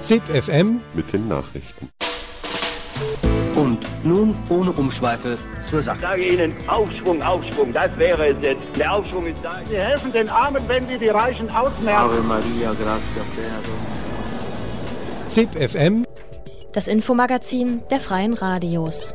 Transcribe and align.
ZIP 0.00 0.22
FM 0.24 0.80
mit 0.92 1.12
den 1.12 1.28
Nachrichten. 1.28 1.88
Und 3.54 3.78
nun 4.04 4.34
ohne 4.48 4.72
Umschweife 4.72 5.38
zur 5.60 5.80
Sache. 5.82 5.96
Ich 5.96 6.02
sage 6.02 6.26
Ihnen, 6.26 6.68
Aufschwung, 6.68 7.22
Aufschwung, 7.22 7.72
das 7.72 7.96
wäre 7.96 8.28
es 8.28 8.36
jetzt. 8.42 8.62
Der 8.76 8.92
Aufschwung 8.92 9.26
ist 9.26 9.42
da. 9.42 9.60
Sie 9.68 9.76
helfen 9.76 10.12
den 10.12 10.28
Armen, 10.28 10.62
wenn 10.66 10.88
wir 10.88 10.98
die 10.98 11.08
Reichen 11.08 11.48
ausmerzen. 11.48 11.88
Ave 11.88 12.20
Maria, 12.22 12.72
gratia 12.72 13.22
plena 13.34 13.60
ZIP 15.28 15.70
FM 15.70 16.04
Das 16.72 16.88
Infomagazin 16.88 17.82
der 17.90 18.00
Freien 18.00 18.34
Radios. 18.34 19.14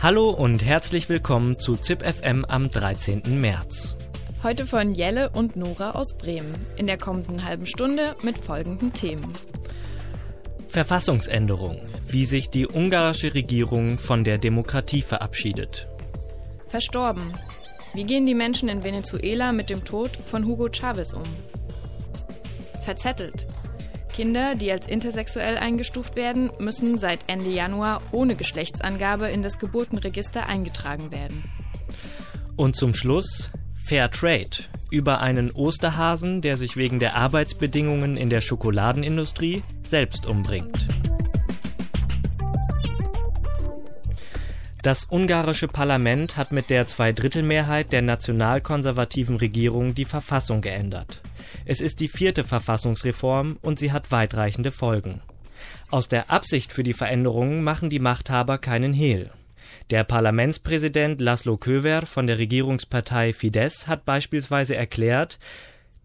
Hallo 0.00 0.30
und 0.30 0.64
herzlich 0.64 1.08
willkommen 1.08 1.56
zu 1.56 1.76
ZIP 1.76 2.02
FM 2.02 2.44
am 2.44 2.70
13. 2.70 3.22
März. 3.40 3.96
Heute 4.42 4.66
von 4.66 4.92
Jelle 4.92 5.30
und 5.30 5.54
Nora 5.54 5.92
aus 5.92 6.16
Bremen. 6.16 6.52
In 6.76 6.88
der 6.88 6.98
kommenden 6.98 7.44
halben 7.44 7.64
Stunde 7.64 8.16
mit 8.24 8.36
folgenden 8.38 8.92
Themen. 8.92 9.32
Verfassungsänderung, 10.68 11.80
wie 12.08 12.24
sich 12.24 12.50
die 12.50 12.66
ungarische 12.66 13.34
Regierung 13.34 13.98
von 13.98 14.24
der 14.24 14.38
Demokratie 14.38 15.02
verabschiedet. 15.02 15.86
Verstorben. 16.66 17.22
Wie 17.94 18.02
gehen 18.02 18.26
die 18.26 18.34
Menschen 18.34 18.68
in 18.68 18.82
Venezuela 18.82 19.52
mit 19.52 19.70
dem 19.70 19.84
Tod 19.84 20.10
von 20.16 20.44
Hugo 20.44 20.68
Chavez 20.72 21.12
um? 21.12 21.22
Verzettelt. 22.80 23.46
Kinder, 24.12 24.56
die 24.56 24.72
als 24.72 24.88
intersexuell 24.88 25.56
eingestuft 25.56 26.16
werden, 26.16 26.50
müssen 26.58 26.98
seit 26.98 27.28
Ende 27.28 27.50
Januar 27.50 28.02
ohne 28.10 28.34
Geschlechtsangabe 28.34 29.28
in 29.28 29.44
das 29.44 29.60
Geburtenregister 29.60 30.48
eingetragen 30.48 31.12
werden. 31.12 31.44
Und 32.56 32.74
zum 32.74 32.92
Schluss 32.92 33.50
Fair 33.84 34.10
Trade 34.10 34.50
über 34.90 35.20
einen 35.20 35.50
Osterhasen, 35.50 36.40
der 36.40 36.56
sich 36.56 36.76
wegen 36.76 36.98
der 36.98 37.16
Arbeitsbedingungen 37.16 38.16
in 38.16 38.30
der 38.30 38.40
Schokoladenindustrie 38.40 39.62
selbst 39.86 40.24
umbringt. 40.24 40.86
Das 44.82 45.06
ungarische 45.10 45.68
Parlament 45.68 46.36
hat 46.36 46.52
mit 46.52 46.70
der 46.70 46.86
Zweidrittelmehrheit 46.86 47.92
der 47.92 48.02
nationalkonservativen 48.02 49.36
Regierung 49.36 49.94
die 49.94 50.04
Verfassung 50.04 50.60
geändert. 50.60 51.20
Es 51.64 51.80
ist 51.80 52.00
die 52.00 52.08
vierte 52.08 52.44
Verfassungsreform 52.44 53.58
und 53.62 53.78
sie 53.78 53.92
hat 53.92 54.12
weitreichende 54.12 54.70
Folgen. 54.70 55.20
Aus 55.90 56.08
der 56.08 56.30
Absicht 56.30 56.72
für 56.72 56.82
die 56.82 56.94
Veränderungen 56.94 57.62
machen 57.62 57.90
die 57.90 58.00
Machthaber 58.00 58.58
keinen 58.58 58.92
Hehl. 58.92 59.30
Der 59.92 60.04
Parlamentspräsident 60.04 61.20
Laszlo 61.20 61.58
Köver 61.58 62.06
von 62.06 62.26
der 62.26 62.38
Regierungspartei 62.38 63.34
Fidesz 63.34 63.88
hat 63.88 64.06
beispielsweise 64.06 64.74
erklärt, 64.74 65.38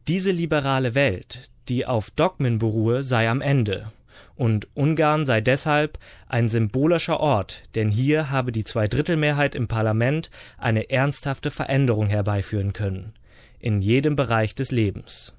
diese 0.10 0.32
liberale 0.32 0.94
Welt, 0.94 1.50
die 1.70 1.86
auf 1.86 2.12
Dogmen 2.12 2.60
beruhe, 2.60 3.06
sei 3.06 3.30
am 3.30 3.40
Ende. 3.40 3.94
Und 4.36 4.68
Ungarn 4.74 5.26
sei 5.26 5.40
deshalb 5.40 6.00
ein 6.28 6.50
symbolischer 6.50 7.22
Ort, 7.22 7.64
denn 7.76 7.90
hier 7.90 8.30
habe 8.30 8.52
die 8.52 8.66
Zweidrittelmehrheit 8.66 9.56
im 9.56 9.70
Parlament 9.70 10.32
eine 10.58 10.90
ernsthafte 10.90 11.50
Veränderung 11.50 12.08
herbeiführen 12.08 12.74
können. 12.74 13.14
In 13.58 13.82
jedem 13.82 14.18
Bereich 14.18 14.54
des 14.54 14.70
Lebens. 14.70 15.32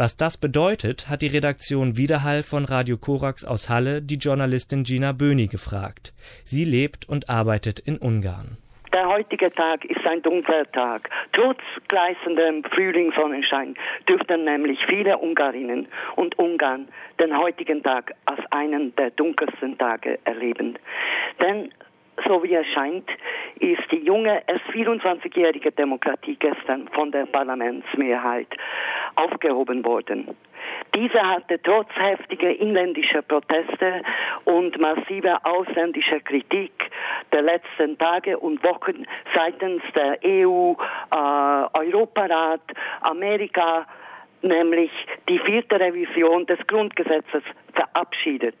Was 0.00 0.16
das 0.16 0.38
bedeutet, 0.38 1.10
hat 1.10 1.20
die 1.20 1.26
Redaktion 1.26 1.98
Widerhall 1.98 2.42
von 2.42 2.64
Radio 2.64 2.96
Korax 2.96 3.44
aus 3.44 3.68
Halle 3.68 4.00
die 4.00 4.14
Journalistin 4.14 4.82
Gina 4.82 5.12
Böhni 5.12 5.46
gefragt. 5.46 6.14
Sie 6.42 6.64
lebt 6.64 7.06
und 7.06 7.28
arbeitet 7.28 7.80
in 7.80 7.98
Ungarn. 7.98 8.56
Der 8.94 9.06
heutige 9.06 9.52
Tag 9.52 9.84
ist 9.84 10.00
ein 10.06 10.22
dunkler 10.22 10.64
Tag. 10.72 11.10
Trotz 11.32 11.58
gleißendem 11.88 12.64
Frühlingssonnenschein 12.64 13.74
dürften 14.08 14.44
nämlich 14.44 14.78
viele 14.88 15.18
Ungarinnen 15.18 15.86
und 16.16 16.38
Ungarn 16.38 16.88
den 17.20 17.36
heutigen 17.36 17.82
Tag 17.82 18.14
als 18.24 18.40
einen 18.52 18.94
der 18.96 19.10
dunkelsten 19.10 19.76
Tage 19.76 20.18
erleben. 20.24 20.78
Denn 21.42 21.74
so 22.26 22.42
wie 22.42 22.54
es 22.54 22.66
scheint, 22.68 23.08
ist 23.58 23.82
die 23.90 24.04
junge, 24.04 24.42
erst 24.46 24.64
24-jährige 24.72 25.72
Demokratie 25.72 26.36
gestern 26.36 26.88
von 26.88 27.10
der 27.10 27.26
Parlamentsmehrheit 27.26 28.48
aufgehoben 29.16 29.84
worden. 29.84 30.28
Diese 30.94 31.20
hatte 31.20 31.60
trotz 31.62 31.88
heftiger 31.94 32.50
inländischer 32.50 33.22
Proteste 33.22 34.02
und 34.44 34.78
massiver 34.80 35.40
ausländischer 35.44 36.20
Kritik 36.20 36.72
der 37.32 37.42
letzten 37.42 37.96
Tage 37.98 38.38
und 38.38 38.62
Wochen 38.64 39.06
seitens 39.34 39.82
der 39.94 40.18
EU, 40.24 40.72
äh, 40.72 41.78
Europarat, 41.78 42.62
Amerika, 43.02 43.86
nämlich 44.42 44.90
die 45.28 45.38
vierte 45.38 45.78
Revision 45.78 46.46
des 46.46 46.58
Grundgesetzes 46.66 47.42
verabschiedet. 47.74 48.56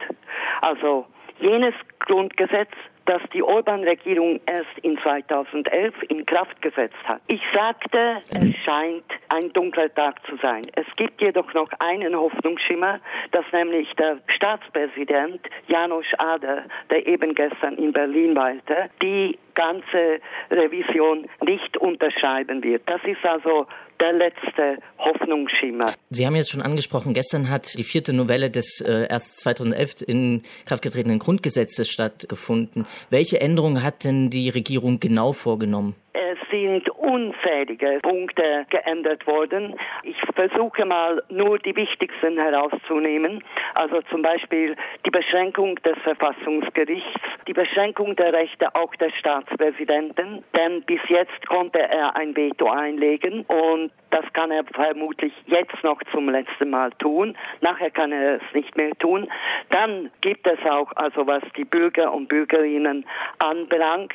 Also 0.60 1.06
jenes 1.40 1.74
Grundgesetz, 2.00 2.70
das 3.06 3.22
die 3.32 3.42
Orban-Regierung 3.42 4.40
erst 4.46 4.78
in 4.82 4.98
2011 4.98 5.94
in 6.08 6.26
Kraft 6.26 6.60
gesetzt 6.62 6.96
hat. 7.04 7.20
Ich 7.26 7.42
sagte, 7.54 8.22
es 8.28 8.54
scheint 8.64 9.04
ein 9.28 9.52
dunkler 9.52 9.92
Tag 9.94 10.24
zu 10.26 10.36
sein. 10.36 10.66
Es 10.74 10.86
gibt 10.96 11.20
jedoch 11.20 11.52
noch 11.54 11.70
einen 11.78 12.14
Hoffnungsschimmer, 12.14 13.00
dass 13.32 13.44
nämlich 13.52 13.92
der 13.94 14.18
Staatspräsident 14.28 15.40
Janusz 15.66 16.06
Ader, 16.18 16.64
der 16.90 17.06
eben 17.06 17.34
gestern 17.34 17.76
in 17.76 17.92
Berlin 17.92 18.36
weilte, 18.36 18.90
die 19.02 19.38
ganze 19.60 20.20
Revision 20.50 21.28
nicht 21.44 21.76
unterschreiben 21.76 22.62
wird. 22.62 22.82
Das 22.86 23.00
ist 23.04 23.22
also 23.24 23.66
der 24.00 24.14
letzte 24.14 24.78
Hoffnungsschimmer. 24.98 25.92
Sie 26.08 26.26
haben 26.26 26.34
jetzt 26.34 26.50
schon 26.50 26.62
angesprochen, 26.62 27.12
gestern 27.12 27.50
hat 27.50 27.76
die 27.76 27.84
vierte 27.84 28.14
Novelle 28.14 28.50
des 28.50 28.80
äh, 28.80 29.06
erst 29.10 29.40
2011 29.40 30.02
in 30.06 30.42
Kraft 30.64 30.82
getretenen 30.82 31.18
Grundgesetzes 31.18 31.90
stattgefunden. 31.90 32.86
Welche 33.10 33.40
Änderungen 33.42 33.82
hat 33.82 34.04
denn 34.04 34.30
die 34.30 34.48
Regierung 34.48 34.98
genau 34.98 35.34
vorgenommen? 35.34 35.94
Es 36.12 36.38
sind 36.50 36.88
unzählige 36.90 38.00
Punkte 38.02 38.66
geändert 38.68 39.24
worden. 39.28 39.76
Ich 40.02 40.16
versuche 40.34 40.84
mal 40.84 41.22
nur 41.28 41.58
die 41.60 41.76
wichtigsten 41.76 42.36
herauszunehmen. 42.36 43.44
Also 43.74 44.02
zum 44.10 44.22
Beispiel 44.22 44.74
die 45.06 45.10
Beschränkung 45.10 45.76
des 45.76 45.96
Verfassungsgerichts, 45.98 47.20
die 47.46 47.52
Beschränkung 47.52 48.16
der 48.16 48.32
Rechte 48.32 48.74
auch 48.74 48.92
des 48.96 49.14
Staatspräsidenten, 49.14 50.42
denn 50.56 50.82
bis 50.82 51.00
jetzt 51.08 51.46
konnte 51.46 51.78
er 51.80 52.16
ein 52.16 52.34
Veto 52.34 52.68
einlegen 52.68 53.44
und 53.46 53.92
das 54.10 54.24
kann 54.32 54.50
er 54.50 54.64
vermutlich 54.64 55.32
jetzt 55.46 55.84
noch 55.84 56.00
zum 56.12 56.28
letzten 56.28 56.70
Mal 56.70 56.90
tun. 56.98 57.36
Nachher 57.60 57.90
kann 57.90 58.10
er 58.10 58.36
es 58.36 58.54
nicht 58.54 58.76
mehr 58.76 58.90
tun. 58.98 59.30
Dann 59.70 60.10
gibt 60.20 60.46
es 60.48 60.58
auch, 60.68 60.90
also 60.96 61.26
was 61.28 61.42
die 61.56 61.64
Bürger 61.64 62.12
und 62.12 62.28
Bürgerinnen 62.28 63.06
anbelangt, 63.38 64.12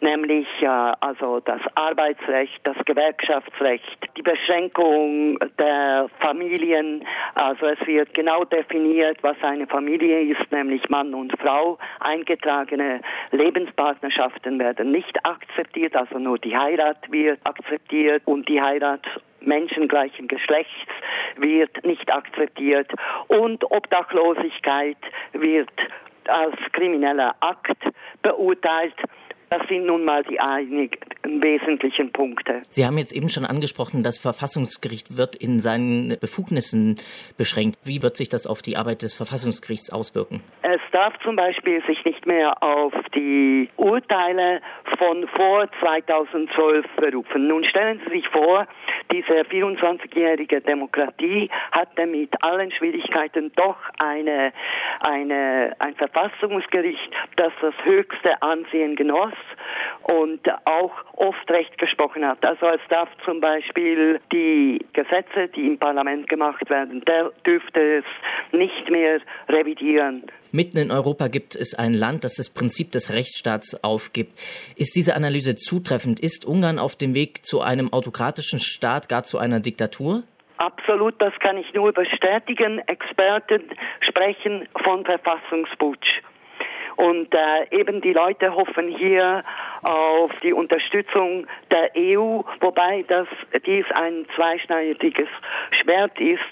nämlich 0.00 0.46
äh, 0.60 0.66
also 0.66 1.37
das 1.40 1.60
Arbeitsrecht, 1.74 2.60
das 2.64 2.76
Gewerkschaftsrecht, 2.84 4.08
die 4.16 4.22
Beschränkung 4.22 5.38
der 5.58 6.08
Familien. 6.20 7.04
Also 7.34 7.66
es 7.66 7.86
wird 7.86 8.14
genau 8.14 8.44
definiert, 8.44 9.18
was 9.22 9.36
eine 9.42 9.66
Familie 9.66 10.32
ist, 10.32 10.50
nämlich 10.50 10.88
Mann 10.88 11.14
und 11.14 11.32
Frau. 11.40 11.78
Eingetragene 12.00 13.00
Lebenspartnerschaften 13.30 14.58
werden 14.58 14.90
nicht 14.90 15.16
akzeptiert, 15.24 15.96
also 15.96 16.18
nur 16.18 16.38
die 16.38 16.56
Heirat 16.56 17.10
wird 17.10 17.40
akzeptiert 17.44 18.22
und 18.26 18.48
die 18.48 18.60
Heirat 18.60 19.06
menschengleichen 19.40 20.28
Geschlechts 20.28 20.72
wird 21.36 21.84
nicht 21.84 22.12
akzeptiert 22.12 22.90
und 23.28 23.64
Obdachlosigkeit 23.70 24.98
wird 25.32 25.70
als 26.28 26.56
krimineller 26.72 27.34
Akt 27.40 27.82
beurteilt. 28.22 28.94
Das 29.50 29.62
sind 29.68 29.86
nun 29.86 30.04
mal 30.04 30.22
die 30.24 30.38
einigen 30.40 30.98
wesentlichen 31.24 32.12
Punkte. 32.12 32.62
Sie 32.68 32.84
haben 32.84 32.98
jetzt 32.98 33.12
eben 33.12 33.28
schon 33.28 33.46
angesprochen, 33.46 34.02
das 34.02 34.18
Verfassungsgericht 34.18 35.16
wird 35.16 35.36
in 35.36 35.60
seinen 35.60 36.18
Befugnissen 36.20 36.96
beschränkt. 37.36 37.78
Wie 37.84 38.02
wird 38.02 38.16
sich 38.16 38.28
das 38.28 38.46
auf 38.46 38.60
die 38.60 38.76
Arbeit 38.76 39.02
des 39.02 39.14
Verfassungsgerichts 39.14 39.90
auswirken? 39.90 40.42
Es 40.70 40.82
darf 40.92 41.18
zum 41.20 41.34
Beispiel 41.34 41.82
sich 41.86 42.04
nicht 42.04 42.26
mehr 42.26 42.62
auf 42.62 42.92
die 43.14 43.70
Urteile 43.76 44.60
von 44.98 45.26
vor 45.28 45.66
2012 45.80 46.84
berufen. 46.96 47.48
Nun 47.48 47.64
stellen 47.64 48.02
Sie 48.04 48.16
sich 48.16 48.28
vor, 48.28 48.66
diese 49.10 49.32
24-jährige 49.32 50.60
Demokratie 50.60 51.48
hatte 51.72 52.04
mit 52.04 52.34
allen 52.44 52.70
Schwierigkeiten 52.70 53.50
doch 53.56 53.78
eine, 53.98 54.52
eine, 55.00 55.74
ein 55.78 55.94
Verfassungsgericht, 55.94 57.14
das 57.36 57.52
das 57.62 57.74
höchste 57.84 58.42
Ansehen 58.42 58.94
genoss 58.94 59.32
und 60.10 60.40
auch 60.64 60.92
oft 61.16 61.50
Recht 61.50 61.76
gesprochen 61.78 62.26
hat. 62.26 62.44
Also 62.44 62.66
es 62.66 62.80
darf 62.88 63.08
zum 63.24 63.40
Beispiel 63.40 64.20
die 64.32 64.84
Gesetze, 64.94 65.48
die 65.54 65.66
im 65.66 65.78
Parlament 65.78 66.28
gemacht 66.28 66.68
werden, 66.70 67.02
der 67.06 67.30
dürfte 67.46 67.98
es 67.98 68.04
nicht 68.52 68.90
mehr 68.90 69.20
revidieren. 69.48 70.24
Mitten 70.50 70.78
in 70.78 70.90
Europa 70.90 71.28
gibt 71.28 71.54
es 71.54 71.74
ein 71.74 71.92
Land, 71.92 72.24
das 72.24 72.36
das 72.36 72.48
Prinzip 72.48 72.90
des 72.92 73.12
Rechtsstaats 73.12 73.84
aufgibt. 73.84 74.32
Ist 74.76 74.96
diese 74.96 75.14
Analyse 75.14 75.56
zutreffend? 75.56 76.20
Ist 76.20 76.46
Ungarn 76.46 76.78
auf 76.78 76.96
dem 76.96 77.14
Weg 77.14 77.44
zu 77.44 77.60
einem 77.60 77.92
autokratischen 77.92 78.60
Staat, 78.60 79.10
gar 79.10 79.24
zu 79.24 79.36
einer 79.36 79.60
Diktatur? 79.60 80.22
Absolut, 80.56 81.20
das 81.20 81.34
kann 81.40 81.58
ich 81.58 81.72
nur 81.74 81.92
bestätigen. 81.92 82.80
Experten 82.86 83.62
sprechen 84.00 84.66
von 84.82 85.04
Verfassungsputsch. 85.04 86.22
Und 86.98 87.32
äh, 87.32 87.78
eben 87.78 88.00
die 88.00 88.12
Leute 88.12 88.52
hoffen 88.52 88.88
hier 88.88 89.44
auf 89.82 90.32
die 90.42 90.52
Unterstützung 90.52 91.46
der 91.70 91.92
EU, 91.96 92.42
wobei 92.58 93.04
das 93.06 93.28
dies 93.64 93.84
ein 93.94 94.26
zweischneidiges 94.34 95.28
Schwert 95.70 96.18
ist. 96.18 96.42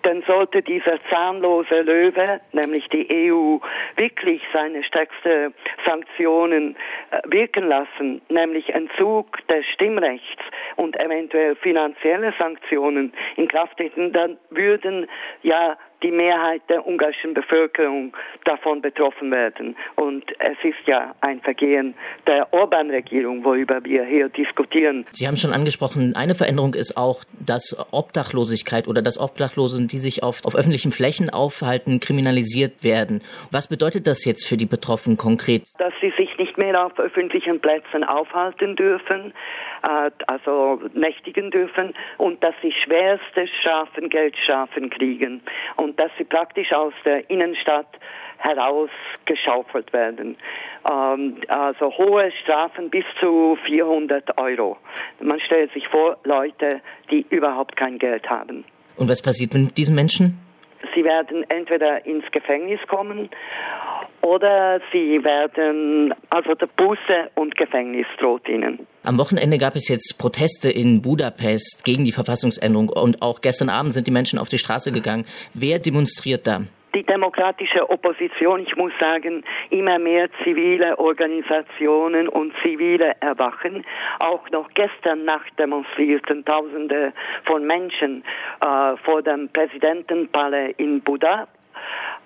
Dann 0.00 0.22
sollte 0.22 0.62
dieser 0.62 0.98
zahnlose 1.10 1.82
Löwe, 1.82 2.40
nämlich 2.52 2.88
die 2.88 3.30
EU, 3.30 3.58
wirklich 3.96 4.40
seine 4.54 4.82
stärksten 4.84 5.52
Sanktionen 5.84 6.76
äh, 7.10 7.20
wirken 7.26 7.68
lassen, 7.68 8.22
nämlich 8.30 8.70
Entzug 8.70 9.46
des 9.48 9.66
Stimmrechts 9.74 10.42
und 10.76 10.98
eventuell 11.04 11.56
finanzielle 11.56 12.32
Sanktionen 12.38 13.12
in 13.36 13.48
Kraft 13.48 13.76
treten, 13.76 14.14
dann 14.14 14.38
würden 14.48 15.06
ja 15.42 15.76
die 16.02 16.10
Mehrheit 16.10 16.62
der 16.68 16.86
ungarischen 16.86 17.34
Bevölkerung 17.34 18.16
davon 18.44 18.80
betroffen 18.80 19.30
werden. 19.30 19.76
Und 19.96 20.24
es 20.38 20.56
ist 20.62 20.86
ja 20.86 21.14
ein 21.20 21.40
Vergehen 21.40 21.94
der 22.26 22.52
Orban-Regierung, 22.52 23.44
worüber 23.44 23.82
wir 23.84 24.04
hier 24.04 24.28
diskutieren. 24.28 25.06
Sie 25.12 25.26
haben 25.26 25.36
schon 25.36 25.52
angesprochen, 25.52 26.14
eine 26.16 26.34
Veränderung 26.34 26.74
ist 26.74 26.96
auch, 26.96 27.24
dass 27.44 27.76
Obdachlosigkeit 27.92 28.88
oder 28.88 29.02
dass 29.02 29.18
Obdachlosen, 29.18 29.88
die 29.88 29.98
sich 29.98 30.22
auf, 30.22 30.40
auf 30.44 30.54
öffentlichen 30.54 30.92
Flächen 30.92 31.30
aufhalten, 31.30 32.00
kriminalisiert 32.00 32.82
werden. 32.82 33.22
Was 33.50 33.68
bedeutet 33.68 34.06
das 34.06 34.24
jetzt 34.24 34.46
für 34.46 34.56
die 34.56 34.66
Betroffenen 34.66 35.16
konkret? 35.16 35.62
Dass 35.78 35.92
sie 36.00 36.12
sich 36.16 36.36
nicht 36.38 36.56
mehr 36.58 36.84
auf 36.84 36.98
öffentlichen 36.98 37.60
Plätzen 37.60 38.04
aufhalten 38.04 38.76
dürfen, 38.76 39.32
äh, 39.82 40.10
also 40.26 40.80
nächtigen 40.94 41.50
dürfen 41.50 41.94
und 42.18 42.42
dass 42.42 42.54
sie 42.62 42.72
schwerste 42.72 43.48
Strafen, 43.60 44.08
Geldstrafen 44.08 44.90
kriegen 44.90 45.42
und 45.76 45.89
dass 45.96 46.10
sie 46.18 46.24
praktisch 46.24 46.72
aus 46.72 46.92
der 47.04 47.28
Innenstadt 47.30 47.88
herausgeschaufelt 48.38 49.92
werden. 49.92 50.36
Ähm, 50.90 51.36
also 51.48 51.92
hohe 51.96 52.32
Strafen 52.42 52.90
bis 52.90 53.04
zu 53.20 53.58
400 53.66 54.38
Euro. 54.38 54.78
Man 55.20 55.40
stellt 55.40 55.72
sich 55.72 55.86
vor, 55.88 56.16
Leute, 56.24 56.80
die 57.10 57.26
überhaupt 57.28 57.76
kein 57.76 57.98
Geld 57.98 58.28
haben. 58.28 58.64
Und 58.96 59.08
was 59.08 59.22
passiert 59.22 59.54
mit 59.54 59.76
diesen 59.76 59.94
Menschen? 59.94 60.38
Sie 60.94 61.04
werden 61.04 61.44
entweder 61.48 62.04
ins 62.06 62.24
Gefängnis 62.32 62.80
kommen 62.88 63.30
oder 64.22 64.80
sie 64.92 65.22
werden, 65.24 66.14
also 66.30 66.54
der 66.54 66.66
Buße 66.76 67.30
und 67.34 67.56
Gefängnis 67.56 68.06
droht 68.18 68.48
ihnen. 68.48 68.86
Am 69.02 69.18
Wochenende 69.18 69.58
gab 69.58 69.76
es 69.76 69.88
jetzt 69.88 70.18
Proteste 70.18 70.70
in 70.70 71.02
Budapest 71.02 71.84
gegen 71.84 72.04
die 72.04 72.12
Verfassungsänderung 72.12 72.88
und 72.90 73.22
auch 73.22 73.40
gestern 73.40 73.70
Abend 73.70 73.92
sind 73.92 74.06
die 74.06 74.10
Menschen 74.10 74.38
auf 74.38 74.48
die 74.48 74.58
Straße 74.58 74.92
gegangen. 74.92 75.24
Wer 75.54 75.78
demonstriert 75.78 76.46
da? 76.46 76.62
Die 76.94 77.02
demokratische 77.02 77.88
Opposition, 77.88 78.60
ich 78.60 78.76
muss 78.76 78.92
sagen, 79.00 79.44
immer 79.70 79.98
mehr 79.98 80.28
zivile 80.42 80.98
Organisationen 80.98 82.28
und 82.28 82.52
zivile 82.62 83.14
Erwachen. 83.20 83.84
Auch 84.18 84.48
noch 84.50 84.68
gestern 84.74 85.24
Nacht 85.24 85.58
demonstrierten 85.58 86.44
Tausende 86.44 87.12
von 87.44 87.66
Menschen 87.66 88.24
äh, 88.60 88.96
vor 89.04 89.22
dem 89.22 89.48
Präsidentenpalais 89.48 90.74
in 90.76 91.00
Buda 91.00 91.46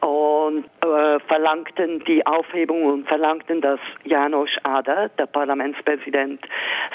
und 0.04 0.66
äh, 0.84 1.18
verlangten 1.28 2.04
die 2.04 2.24
Aufhebung 2.26 2.84
und 2.84 3.08
verlangten, 3.08 3.62
dass 3.62 3.80
Janos 4.04 4.50
Ader, 4.62 5.08
der 5.08 5.24
Parlamentspräsident, 5.24 6.44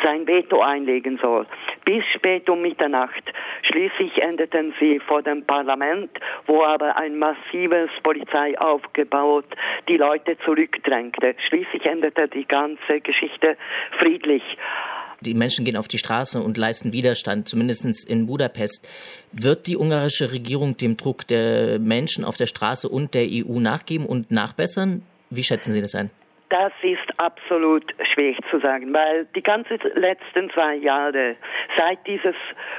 sein 0.04 0.28
Veto 0.28 0.62
einlegen 0.62 1.18
soll. 1.22 1.48
Bis 1.86 2.06
spät 2.14 2.48
um 2.52 2.62
Mitternacht. 2.62 3.24
Schließlich 3.64 4.22
endeten 4.22 4.76
sie 4.80 5.00
vor 5.00 5.24
dem 5.24 5.44
Parlament, 5.44 6.12
wo 6.46 6.64
aber 6.64 6.96
ein 6.98 7.18
massives 7.18 7.90
Polizeiaufgebot 8.04 9.46
die 9.88 9.98
Leute 9.98 10.38
zurückdrängte. 10.46 11.36
Schließlich 11.48 11.86
endete 11.88 12.28
die 12.28 12.48
ganze 12.48 13.02
Geschichte 13.02 13.58
friedlich. 13.98 14.44
Die 15.22 15.34
Menschen 15.34 15.66
gehen 15.66 15.76
auf 15.76 15.88
die 15.88 15.98
Straße 15.98 16.42
und 16.42 16.58
leisten 16.58 16.94
Widerstand, 16.94 17.50
zumindest 17.50 18.06
in 18.06 18.28
Budapest. 18.28 18.88
Wird 19.32 19.68
die 19.68 19.78
ungarische 19.78 20.32
Regierung 20.32 20.78
dem 20.78 20.96
Druck 20.96 21.28
der 21.28 21.80
Menschen 21.80 22.24
auf 22.24 22.38
der 22.38 22.46
Straße 22.46 22.88
und 22.88 23.14
der 23.14 23.28
EU 23.30 23.60
nachgeben 23.60 24.06
und 24.06 24.32
nachbessern? 24.32 25.04
Wie 25.30 25.44
schätzen 25.44 25.74
Sie 25.74 25.82
das 25.82 25.96
ein? 25.96 26.10
Das 26.50 26.74
ist 26.82 26.98
absolut 27.18 27.94
schwierig 28.12 28.38
zu 28.50 28.60
sagen, 28.60 28.92
weil 28.92 29.26
die 29.36 29.44
ganzen 29.44 29.78
letzten 29.94 30.50
zwei 30.50 30.76
Jahre, 30.76 31.36
seit 31.78 32.06
dieses 32.08 32.34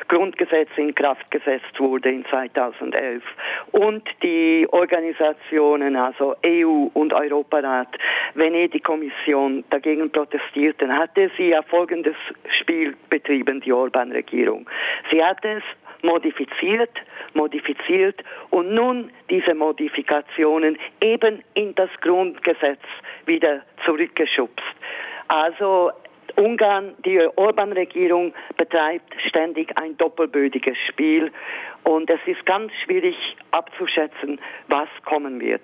Grundgesetz 0.09 0.71
in 0.75 0.93
Kraft 0.93 1.31
gesetzt 1.31 1.79
wurde 1.79 2.11
in 2.11 2.25
2011 2.27 3.23
und 3.71 4.03
die 4.25 4.67
Organisationen, 4.73 5.95
also 5.95 6.35
EU 6.45 6.89
und 6.95 7.13
Europarat, 7.13 7.89
Venedig-Kommission 8.35 9.63
dagegen 9.71 10.11
protestierten, 10.11 10.93
hatte 10.93 11.31
sie 11.37 11.51
ja 11.51 11.63
folgendes 11.63 12.17
Spiel 12.61 12.97
betrieben, 13.09 13.61
die 13.61 13.73
Orban-Regierung. 13.73 14.69
Sie 15.13 15.23
hat 15.23 15.45
es 15.45 15.63
modifiziert, 16.03 16.91
modifiziert 17.35 18.23
und 18.51 18.73
nun 18.73 19.11
diese 19.29 19.55
Modifikationen 19.55 20.79
eben 21.03 21.43
in 21.55 21.75
das 21.75 21.91
Grundgesetz 22.01 22.81
wieder 23.27 23.63
zurückgeschubst. 23.85 24.65
Also 25.29 25.93
Ungarn, 26.37 26.95
die 27.05 27.21
Orban-Regierung 27.37 28.33
betreibt 28.57 29.15
ständig 29.29 29.77
ein 29.79 29.97
doppelbödiges 29.97 30.77
Spiel 30.89 31.31
und 31.85 32.11
es 32.11 32.21
ist 32.27 32.45
ganz 32.47 32.73
schwierig 32.85 33.15
abzuschätzen, 33.53 34.39
was 34.69 34.89
kommen 35.05 35.41
wird. 35.41 35.63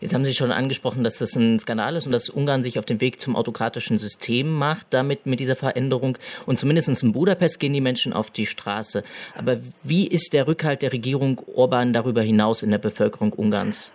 Jetzt 0.00 0.14
haben 0.14 0.24
Sie 0.24 0.32
schon 0.32 0.52
angesprochen, 0.52 1.04
dass 1.04 1.18
das 1.18 1.34
ein 1.36 1.58
Skandal 1.58 1.96
ist 1.96 2.06
und 2.06 2.12
dass 2.12 2.30
Ungarn 2.30 2.62
sich 2.62 2.78
auf 2.78 2.84
den 2.84 3.00
Weg 3.00 3.20
zum 3.20 3.36
autokratischen 3.36 3.98
System 3.98 4.52
macht, 4.52 4.86
damit 4.90 5.26
mit 5.26 5.40
dieser 5.40 5.56
Veränderung. 5.56 6.18
Und 6.46 6.58
zumindest 6.58 7.02
in 7.02 7.12
Budapest 7.12 7.60
gehen 7.60 7.72
die 7.72 7.80
Menschen 7.80 8.12
auf 8.12 8.30
die 8.30 8.46
Straße. 8.46 9.02
Aber 9.36 9.58
wie 9.82 10.06
ist 10.06 10.32
der 10.32 10.46
Rückhalt 10.46 10.82
der 10.82 10.92
Regierung 10.92 11.42
Orban 11.54 11.92
darüber 11.92 12.22
hinaus 12.22 12.62
in 12.62 12.70
der 12.70 12.78
Bevölkerung 12.78 13.32
Ungarns? 13.32 13.92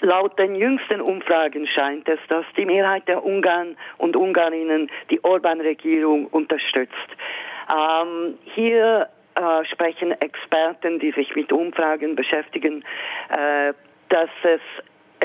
Laut 0.00 0.38
den 0.38 0.54
jüngsten 0.54 1.00
Umfragen 1.00 1.66
scheint 1.66 2.08
es, 2.08 2.18
dass 2.28 2.44
die 2.56 2.64
Mehrheit 2.64 3.06
der 3.06 3.24
Ungarn 3.24 3.76
und 3.98 4.16
Ungarinnen 4.16 4.90
die 5.10 5.22
Orban-Regierung 5.22 6.26
unterstützt. 6.26 6.94
Ähm, 7.70 8.38
hier 8.54 9.08
äh, 9.34 9.64
sprechen 9.66 10.12
Experten, 10.20 10.98
die 11.00 11.12
sich 11.12 11.34
mit 11.34 11.52
Umfragen 11.52 12.16
beschäftigen, 12.16 12.84
äh, 13.30 13.72
dass 14.08 14.30
es 14.42 14.60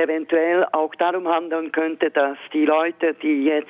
eventuell 0.01 0.65
auch 0.71 0.93
darum 0.95 1.27
handeln 1.27 1.71
könnte, 1.71 2.09
dass 2.11 2.37
die 2.53 2.65
Leute, 2.65 3.13
die 3.15 3.43
jetzt 3.45 3.69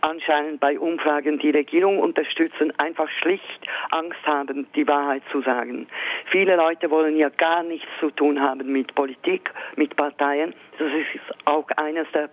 anscheinend 0.00 0.60
bei 0.60 0.78
Umfragen 0.78 1.38
die 1.38 1.50
Regierung 1.50 1.98
unterstützen, 1.98 2.72
einfach 2.78 3.08
schlicht 3.20 3.66
Angst 3.90 4.24
haben, 4.26 4.66
die 4.74 4.86
Wahrheit 4.86 5.22
zu 5.30 5.42
sagen. 5.42 5.86
Viele 6.30 6.56
Leute 6.56 6.90
wollen 6.90 7.16
ja 7.16 7.28
gar 7.28 7.62
nichts 7.62 7.88
zu 8.00 8.10
tun 8.10 8.40
haben 8.40 8.70
mit 8.70 8.94
Politik, 8.94 9.50
mit 9.76 9.96
Parteien. 9.96 10.54
Das 10.78 10.88
ist 10.88 11.46
auch 11.46 11.68
eines 11.76 12.06
der 12.12 12.28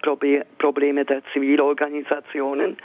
Probleme 0.57 1.05
der 1.05 1.21
Zivilorganisationen, 1.33 2.77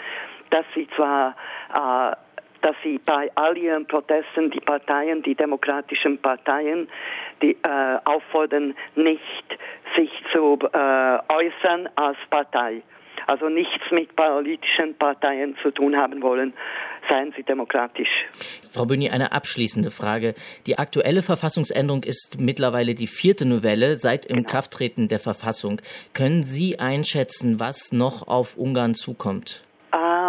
dass 0.51 0.65
sie 0.75 0.89
zwar 0.95 1.35
äh, 1.75 2.17
dass 2.65 2.75
sie 2.83 2.99
bei 2.99 3.31
all 3.35 3.59
ihren 3.59 3.87
Protesten 3.87 4.51
die 4.51 4.61
Parteien, 4.61 5.23
die 5.23 5.35
demokratischen 5.35 6.17
Parteien, 6.19 6.89
die 7.43 7.53
äh, 7.63 7.99
auffordern, 8.07 8.75
nicht 8.97 9.59
sich 9.95 10.11
zu 10.33 10.59
äh, 10.73 11.19
äußern 11.29 11.91
als 11.95 12.17
Partei. 12.31 12.83
Also 13.27 13.49
nichts 13.49 13.91
mit 13.91 14.17
politischen 14.17 14.95
Parteien 14.97 15.57
zu 15.63 15.71
tun 15.71 15.97
haben 15.97 16.23
wollen, 16.23 16.55
seien 17.09 17.33
sie 17.37 17.43
demokratisch. 17.43 18.09
Frau 18.71 18.87
Böni, 18.87 19.11
eine 19.11 19.33
abschließende 19.33 19.91
Frage. 19.91 20.35
Die 20.67 20.79
aktuelle 20.79 21.23
Verfassungsänderung 21.23 22.03
ist 22.03 22.39
mittlerweile 22.39 22.95
die 22.95 23.07
vierte 23.07 23.47
Novelle 23.47 23.97
seit 23.97 24.29
genau. 24.29 24.49
Krafttreten 24.49 25.09
der 25.09 25.21
Verfassung. 25.21 25.81
Können 26.15 26.43
Sie 26.43 26.79
einschätzen, 26.79 27.61
was 27.61 27.93
noch 27.93 28.27
auf 28.27 28.57
Ungarn 28.57 28.95
zukommt? 28.95 29.65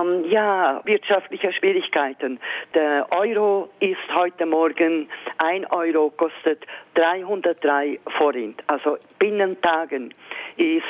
Ähm, 0.06 0.26
ja, 0.30 0.82
wirtschaftliche 0.86 1.52
Schwierigkeiten. 1.54 2.40
Der 2.74 3.08
Euro 3.12 3.70
ist 3.80 3.98
heute 4.16 4.46
Morgen, 4.46 5.10
ein 5.38 5.66
Euro 5.68 6.12
kostet 6.12 6.66
303 6.96 8.00
Forint. 8.18 8.64
Also 8.68 8.98
binnen 9.20 9.60
Tagen 9.62 10.14
ist 10.58 10.84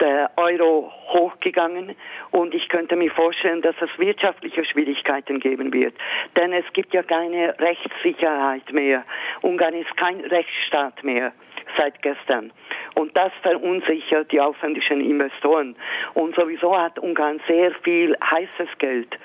der 0.00 0.30
Euro 0.36 0.92
hochgegangen 1.08 1.96
und 2.30 2.54
ich 2.54 2.68
könnte 2.68 2.96
mir 2.96 3.10
vorstellen, 3.12 3.62
dass 3.62 3.76
es 3.80 3.88
wirtschaftliche 3.98 4.64
Schwierigkeiten 4.64 5.40
geben 5.40 5.72
wird. 5.72 5.94
Denn 6.36 6.52
es 6.52 6.64
gibt 6.74 6.92
ja 6.92 7.02
keine 7.02 7.58
Rechtssicherheit 7.58 8.70
mehr. 8.72 9.04
Ungarn 9.40 9.74
ist 9.74 9.96
kein 9.96 10.20
Rechtsstaat 10.20 11.02
mehr 11.02 11.32
seit 11.76 12.00
gestern. 12.02 12.52
Und 12.94 13.16
das 13.16 13.32
verunsichert 13.42 14.32
die 14.32 14.40
ausländischen 14.40 15.00
Investoren. 15.00 15.76
Und 16.14 16.34
sowieso 16.34 16.76
hat 16.76 16.98
Ungarn 16.98 17.40
sehr 17.46 17.72
viel 17.82 18.16
heißes 18.22 18.78
Geld 18.78 19.18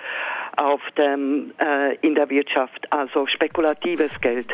auf 0.58 0.82
dem, 0.98 1.54
äh, 1.58 1.96
in 2.02 2.16
der 2.16 2.30
Wirtschaft, 2.30 2.92
also 2.92 3.26
spekulatives 3.28 4.20
Geld. 4.20 4.48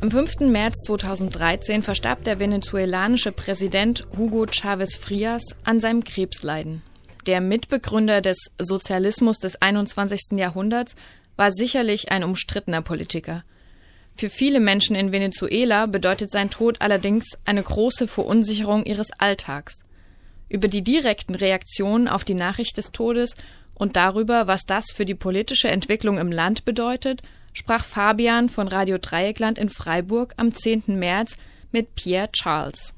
Am 0.00 0.12
5. 0.12 0.50
März 0.52 0.84
2013 0.86 1.82
verstarb 1.82 2.22
der 2.22 2.38
venezuelanische 2.38 3.32
Präsident 3.32 4.06
Hugo 4.16 4.46
Chavez 4.46 4.96
Frias 4.96 5.42
an 5.64 5.80
seinem 5.80 6.04
Krebsleiden. 6.04 6.82
Der 7.26 7.40
Mitbegründer 7.40 8.20
des 8.20 8.38
Sozialismus 8.58 9.38
des 9.38 9.60
21. 9.60 10.38
Jahrhunderts 10.38 10.94
war 11.38 11.52
sicherlich 11.52 12.10
ein 12.10 12.24
umstrittener 12.24 12.82
Politiker. 12.82 13.44
Für 14.14 14.28
viele 14.28 14.58
Menschen 14.58 14.96
in 14.96 15.12
Venezuela 15.12 15.86
bedeutet 15.86 16.32
sein 16.32 16.50
Tod 16.50 16.80
allerdings 16.80 17.38
eine 17.44 17.62
große 17.62 18.08
Verunsicherung 18.08 18.84
ihres 18.84 19.12
Alltags. 19.18 19.84
Über 20.48 20.66
die 20.66 20.82
direkten 20.82 21.36
Reaktionen 21.36 22.08
auf 22.08 22.24
die 22.24 22.34
Nachricht 22.34 22.76
des 22.76 22.90
Todes 22.90 23.36
und 23.74 23.94
darüber, 23.94 24.48
was 24.48 24.66
das 24.66 24.86
für 24.92 25.04
die 25.04 25.14
politische 25.14 25.68
Entwicklung 25.68 26.18
im 26.18 26.32
Land 26.32 26.64
bedeutet, 26.64 27.22
sprach 27.52 27.84
Fabian 27.84 28.48
von 28.48 28.66
Radio 28.66 28.98
Dreieckland 28.98 29.56
in 29.58 29.68
Freiburg 29.68 30.34
am 30.36 30.52
10. 30.52 30.98
März 30.98 31.36
mit 31.70 31.94
Pierre 31.94 32.32
Charles. 32.32 32.94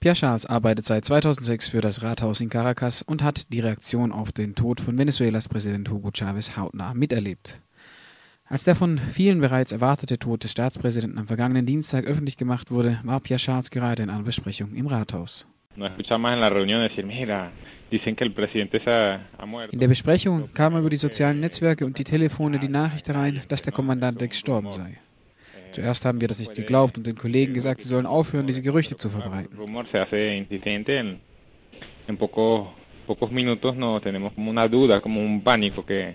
Pierre 0.00 0.16
Charles 0.16 0.46
arbeitet 0.46 0.86
seit 0.86 1.04
2006 1.04 1.68
für 1.68 1.80
das 1.80 2.02
Rathaus 2.02 2.40
in 2.40 2.50
Caracas 2.50 3.02
und 3.02 3.22
hat 3.22 3.52
die 3.52 3.60
Reaktion 3.60 4.10
auf 4.10 4.32
den 4.32 4.56
Tod 4.56 4.80
von 4.80 4.98
Venezuelas 4.98 5.46
Präsident 5.48 5.88
Hugo 5.88 6.10
Chavez 6.12 6.56
hautnah 6.56 6.92
miterlebt. 6.92 7.60
Als 8.48 8.62
der 8.62 8.76
von 8.76 8.96
vielen 8.98 9.40
bereits 9.40 9.72
erwartete 9.72 10.18
Tod 10.18 10.44
des 10.44 10.52
Staatspräsidenten 10.52 11.18
am 11.18 11.26
vergangenen 11.26 11.66
Dienstag 11.66 12.04
öffentlich 12.04 12.36
gemacht 12.36 12.70
wurde, 12.70 13.00
war 13.02 13.18
Pierre 13.18 13.40
Charles 13.40 13.72
gerade 13.72 14.04
in 14.04 14.10
einer 14.10 14.22
Besprechung 14.22 14.72
im 14.74 14.86
Rathaus. 14.86 15.48
In 15.74 15.82
der 19.80 19.88
Besprechung 19.88 20.48
kam 20.54 20.76
über 20.76 20.90
die 20.90 20.96
sozialen 20.96 21.40
Netzwerke 21.40 21.84
und 21.84 21.98
die 21.98 22.04
Telefone 22.04 22.60
die 22.60 22.68
Nachricht 22.68 23.08
herein, 23.08 23.42
dass 23.48 23.62
der 23.62 23.72
Kommandant 23.72 24.20
gestorben 24.20 24.72
sei. 24.72 24.98
Zuerst 25.72 26.04
haben 26.04 26.20
wir 26.20 26.28
das 26.28 26.38
nicht 26.38 26.54
geglaubt 26.54 26.96
und 26.96 27.06
den 27.06 27.16
Kollegen 27.16 27.52
gesagt, 27.52 27.82
sie 27.82 27.88
sollen 27.88 28.06
aufhören, 28.06 28.46
diese 28.46 28.62
Gerüchte 28.62 28.96
zu 28.96 29.10
verbreiten. 29.10 29.58
En 32.08 32.16
pocos, 32.16 33.30
minutos 33.30 33.76
no 33.76 34.00
tenemos 34.00 34.32
como 34.32 34.50
una 34.50 34.68
duda, 34.68 35.00
como 35.00 35.20
un 35.20 35.42
pánico 35.42 35.84
que, 35.84 36.14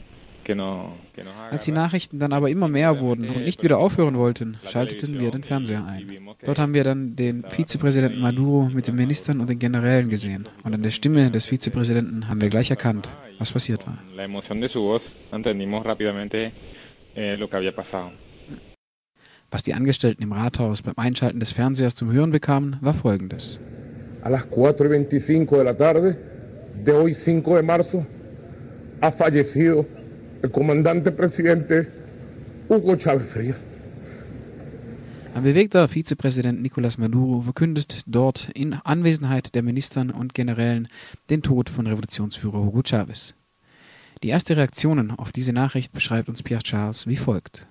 als 1.51 1.65
die 1.65 1.71
Nachrichten 1.71 2.19
dann 2.19 2.33
aber 2.33 2.49
immer 2.49 2.67
mehr 2.67 2.99
wurden 2.99 3.29
und 3.29 3.43
nicht 3.43 3.63
wieder 3.63 3.77
aufhören 3.77 4.17
wollten, 4.17 4.57
schalteten 4.65 5.19
wir 5.19 5.31
den 5.31 5.43
Fernseher 5.43 5.85
ein. 5.85 6.09
Dort 6.43 6.59
haben 6.59 6.73
wir 6.73 6.83
dann 6.83 7.15
den 7.15 7.43
Vizepräsidenten 7.49 8.21
Maduro 8.21 8.69
mit 8.73 8.87
den 8.87 8.95
Ministern 8.95 9.39
und 9.39 9.49
den 9.49 9.59
Generälen 9.59 10.09
gesehen. 10.09 10.47
Und 10.63 10.73
an 10.73 10.83
der 10.83 10.91
Stimme 10.91 11.31
des 11.31 11.45
Vizepräsidenten 11.45 12.27
haben 12.27 12.41
wir 12.41 12.49
gleich 12.49 12.69
erkannt, 12.69 13.09
was 13.39 13.51
passiert 13.51 13.85
war. 13.87 13.97
Eh, 17.13 17.37
was 19.51 19.63
die 19.63 19.73
Angestellten 19.73 20.23
im 20.23 20.31
Rathaus 20.31 20.81
beim 20.81 20.93
Einschalten 20.95 21.39
des 21.41 21.51
Fernsehers 21.51 21.95
zum 21.95 22.11
Hören 22.11 22.31
bekamen, 22.31 22.77
war 22.81 22.93
folgendes. 22.93 23.59
A 24.23 24.29
las 24.29 24.43
4.25 24.51 25.49
de 25.49 25.63
la 25.63 25.73
tarde 25.73 26.15
de 26.85 26.93
hoy 26.93 27.13
5 27.13 27.55
de 27.55 27.63
marzo 27.63 28.05
ha 29.01 29.11
fallecido 29.11 29.85
el 30.41 30.51
comandante 30.51 31.11
presidente 31.11 31.87
Hugo 32.69 32.95
Chávez 32.97 33.27
Frías. 33.27 33.57
Ein 35.33 35.43
bewegter 35.43 35.87
Vizepräsident 35.87 36.61
Nicolás 36.61 36.97
Maduro 36.97 37.41
verkündet 37.41 38.01
dort 38.05 38.49
in 38.53 38.73
Anwesenheit 38.73 39.55
der 39.55 39.63
Ministern 39.63 40.09
und 40.09 40.33
Generälen 40.33 40.89
den 41.29 41.41
Tod 41.41 41.69
von 41.69 41.87
Revolutionsführer 41.87 42.57
Hugo 42.65 42.81
Chavez. 42.83 43.33
Die 44.23 44.29
erste 44.29 44.57
Reaktionen 44.57 45.11
auf 45.11 45.31
diese 45.31 45.53
Nachricht 45.53 45.93
beschreibt 45.93 46.27
uns 46.27 46.43
Pierre 46.43 46.63
Charles 46.63 47.07
wie 47.07 47.15
folgt. 47.15 47.67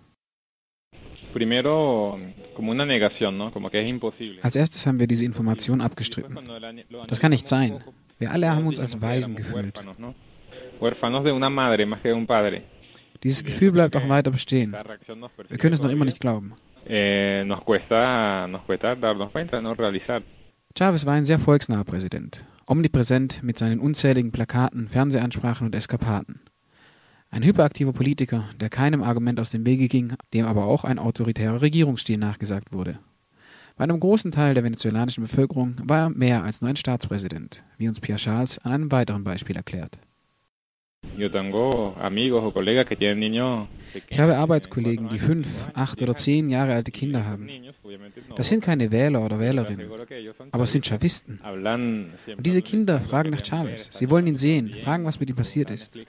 Als 4.42 4.56
erstes 4.56 4.86
haben 4.86 4.98
wir 4.98 5.06
diese 5.06 5.24
Information 5.24 5.80
abgestritten. 5.80 6.38
Das 7.08 7.20
kann 7.20 7.30
nicht 7.30 7.46
sein. 7.46 7.78
Wir 8.18 8.32
alle 8.32 8.50
haben 8.50 8.66
uns 8.66 8.80
als 8.80 9.00
Waisen 9.00 9.36
gefühlt. 9.36 9.78
Dieses 13.22 13.44
Gefühl 13.44 13.72
bleibt 13.72 13.96
auch 13.96 14.08
weiter 14.08 14.30
bestehen. 14.30 14.72
Wir 14.72 15.58
können 15.58 15.74
es 15.74 15.82
noch 15.82 15.90
immer 15.90 16.06
nicht 16.06 16.20
glauben. 16.20 16.54
Eh, 16.86 17.44
Chavez 20.76 21.04
war 21.04 21.14
ein 21.14 21.24
sehr 21.24 21.38
volksnaher 21.38 21.84
Präsident, 21.84 22.46
omnipräsent 22.66 23.42
mit 23.42 23.58
seinen 23.58 23.80
unzähligen 23.80 24.32
Plakaten, 24.32 24.88
Fernsehansprachen 24.88 25.66
und 25.66 25.74
Eskapaden. 25.74 26.40
Ein 27.30 27.42
hyperaktiver 27.42 27.92
Politiker, 27.92 28.48
der 28.60 28.70
keinem 28.70 29.02
Argument 29.02 29.38
aus 29.38 29.50
dem 29.50 29.66
Wege 29.66 29.88
ging, 29.88 30.14
dem 30.32 30.46
aber 30.46 30.64
auch 30.64 30.84
ein 30.84 30.98
autoritärer 30.98 31.60
Regierungsstil 31.60 32.18
nachgesagt 32.18 32.72
wurde. 32.72 32.98
Bei 33.76 33.84
einem 33.84 34.00
großen 34.00 34.32
Teil 34.32 34.54
der 34.54 34.64
venezolanischen 34.64 35.24
Bevölkerung 35.24 35.76
war 35.82 35.98
er 36.06 36.10
mehr 36.10 36.42
als 36.42 36.60
nur 36.60 36.70
ein 36.70 36.76
Staatspräsident, 36.76 37.64
wie 37.78 37.88
uns 37.88 38.00
Pierre 38.00 38.18
Charles 38.18 38.58
an 38.58 38.72
einem 38.72 38.92
weiteren 38.92 39.24
Beispiel 39.24 39.56
erklärt. 39.56 40.00
Ich 44.08 44.18
habe 44.18 44.36
Arbeitskollegen, 44.36 45.08
die 45.10 45.18
fünf, 45.18 45.48
acht 45.74 46.00
oder 46.00 46.14
zehn 46.14 46.48
Jahre 46.48 46.72
alte 46.74 46.90
Kinder 46.90 47.26
haben. 47.26 47.48
Das 48.36 48.48
sind 48.48 48.64
keine 48.64 48.90
Wähler 48.90 49.22
oder 49.24 49.38
Wählerinnen, 49.38 49.90
aber 50.50 50.62
es 50.62 50.72
sind 50.72 50.86
Chavisten. 50.86 51.38
Und 51.40 52.46
diese 52.46 52.62
Kinder 52.62 53.00
fragen 53.00 53.30
nach 53.30 53.44
Chavez. 53.44 53.88
Sie 53.92 54.10
wollen 54.10 54.26
ihn 54.26 54.36
sehen, 54.36 54.74
fragen, 54.82 55.04
was 55.04 55.20
mit 55.20 55.28
ihm 55.28 55.36
passiert 55.36 55.70
ist. 55.70 56.00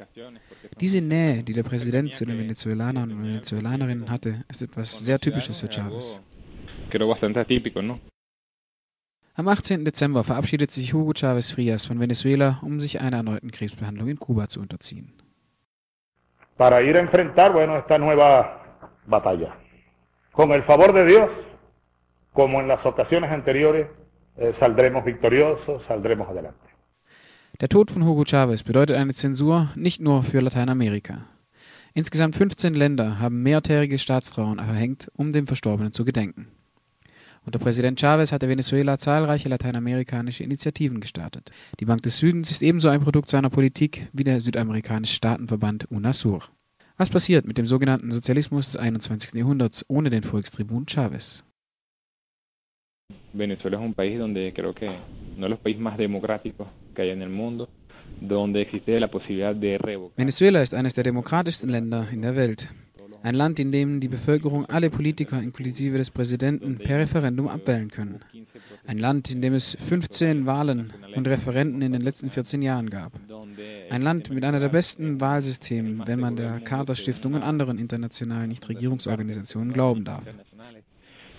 Diese 0.80 1.02
Nähe, 1.02 1.44
die 1.44 1.54
der 1.54 1.64
Präsident 1.64 2.16
zu 2.16 2.26
den 2.26 2.38
Venezolanern 2.38 3.12
und 3.12 3.24
Venezolanerinnen 3.24 4.10
hatte, 4.10 4.46
ist 4.50 4.62
etwas 4.62 4.94
sehr 5.00 5.20
Typisches 5.20 5.60
für 5.60 5.68
Chavez. 5.70 6.22
Am 9.34 9.48
18. 9.48 9.86
Dezember 9.86 10.26
verabschiedet 10.26 10.72
sich 10.72 10.94
Hugo 10.94 11.14
Chávez 11.14 11.54
Frías 11.54 11.86
von 11.86 12.02
Venezuela, 12.02 12.60
um 12.64 12.82
sich 12.82 13.00
einer 13.00 13.18
erneuten 13.18 13.50
Krebsbehandlung 13.52 14.10
in 14.10 14.20
Kuba 14.20 14.50
zu 14.50 14.60
unterziehen. 14.60 15.14
Para 16.58 16.82
ir 16.82 16.98
a 16.98 17.00
enfrentar, 17.00 17.54
bueno, 17.54 17.78
esta 17.78 17.98
nueva 17.98 18.62
batalla. 19.08 19.56
Con 20.34 20.52
el 20.52 20.64
favor 20.64 20.92
de 20.94 21.06
Dios, 21.06 21.30
como 22.34 22.60
en 22.60 22.68
las 22.68 22.86
ocasiones 22.86 23.32
anteriores, 23.32 23.88
eh, 24.36 24.54
saldremos 24.54 25.06
victoriosos, 25.06 25.84
saldremos 25.86 26.28
adelante. 26.28 26.60
Der 27.62 27.70
Tod 27.70 27.90
von 27.90 28.04
Hugo 28.04 28.24
Chávez 28.24 28.64
bedeutet 28.64 28.98
eine 28.98 29.14
Zensur 29.14 29.70
nicht 29.76 30.02
nur 30.02 30.24
für 30.24 30.42
Lateinamerika. 30.42 31.26
Insgesamt 31.94 32.36
15 32.36 32.74
Länder 32.74 33.20
haben 33.20 33.44
mehrtägige 33.44 33.98
Staatstrauern 33.98 34.58
verhängt, 34.58 35.10
um 35.16 35.32
dem 35.32 35.48
Verstorbenen 35.48 35.94
zu 35.94 36.04
gedenken. 36.04 36.48
Unter 37.46 37.60
Präsident 37.60 38.00
Chavez 38.00 38.32
hatte 38.32 38.48
Venezuela 38.48 38.98
zahlreiche 38.98 39.50
lateinamerikanische 39.50 40.44
Initiativen 40.44 41.02
gestartet. 41.02 41.52
Die 41.80 41.86
Bank 41.86 42.04
des 42.04 42.18
Südens 42.18 42.52
ist 42.52 42.62
ebenso 42.62 42.90
ein 42.90 43.02
Produkt 43.02 43.30
seiner 43.30 43.50
Politik 43.50 44.08
wie 44.14 44.24
der 44.24 44.40
südamerikanische 44.40 45.16
Staatenverband 45.16 45.90
UNASUR. 45.90 46.44
Was 46.98 47.10
passiert 47.10 47.46
mit 47.46 47.58
dem 47.58 47.66
sogenannten 47.66 48.12
Sozialismus 48.12 48.72
des 48.72 48.78
21. 48.78 49.34
Jahrhunderts 49.34 49.84
ohne 49.88 50.10
den 50.10 50.22
Volkstribun 50.24 50.86
Chavez? 50.88 51.44
Venezuela 53.34 53.78
es 53.78 53.84
un 53.84 53.94
país 53.94 54.20
donde 54.20 54.54
creo 54.54 54.74
que 54.74 54.88
uno 54.88 55.46
de 55.46 55.50
los 55.50 55.60
países 55.60 55.82
más 55.82 55.98
democráticos 55.98 56.68
que 56.94 57.02
hay 57.02 57.10
en 57.10 57.22
el 57.22 57.30
mundo. 57.30 57.68
Venezuela 60.16 60.62
ist 60.62 60.74
eines 60.74 60.94
der 60.94 61.04
demokratischsten 61.04 61.70
Länder 61.70 62.08
in 62.12 62.22
der 62.22 62.36
Welt. 62.36 62.70
Ein 63.24 63.36
Land, 63.36 63.60
in 63.60 63.72
dem 63.72 64.00
die 64.00 64.08
Bevölkerung 64.08 64.66
alle 64.66 64.90
Politiker 64.90 65.40
inklusive 65.42 65.98
des 65.98 66.10
Präsidenten 66.10 66.78
per 66.78 67.00
Referendum 67.00 67.48
abwählen 67.48 67.92
können. 67.92 68.20
Ein 68.88 68.98
Land, 68.98 69.30
in 69.30 69.42
dem 69.42 69.54
es 69.54 69.76
15 69.76 70.48
Wahlen 70.48 70.92
und 71.16 71.28
Referenden 71.28 71.82
in 71.84 71.94
den 71.94 72.02
letzten 72.02 72.32
14 72.32 72.62
Jahren 72.62 72.90
gab. 72.90 73.12
Ein 73.92 74.02
Land 74.02 74.32
mit 74.32 74.44
einer 74.44 74.60
der 74.60 74.70
besten 74.70 75.22
Wahlsysteme, 75.22 76.08
wenn 76.08 76.20
man 76.20 76.36
der 76.36 76.60
Carter-Stiftung 76.62 77.36
und 77.36 77.44
anderen 77.44 77.78
internationalen 77.78 78.50
Nichtregierungsorganisationen 78.50 79.72
glauben 79.72 80.04
darf. 80.04 80.24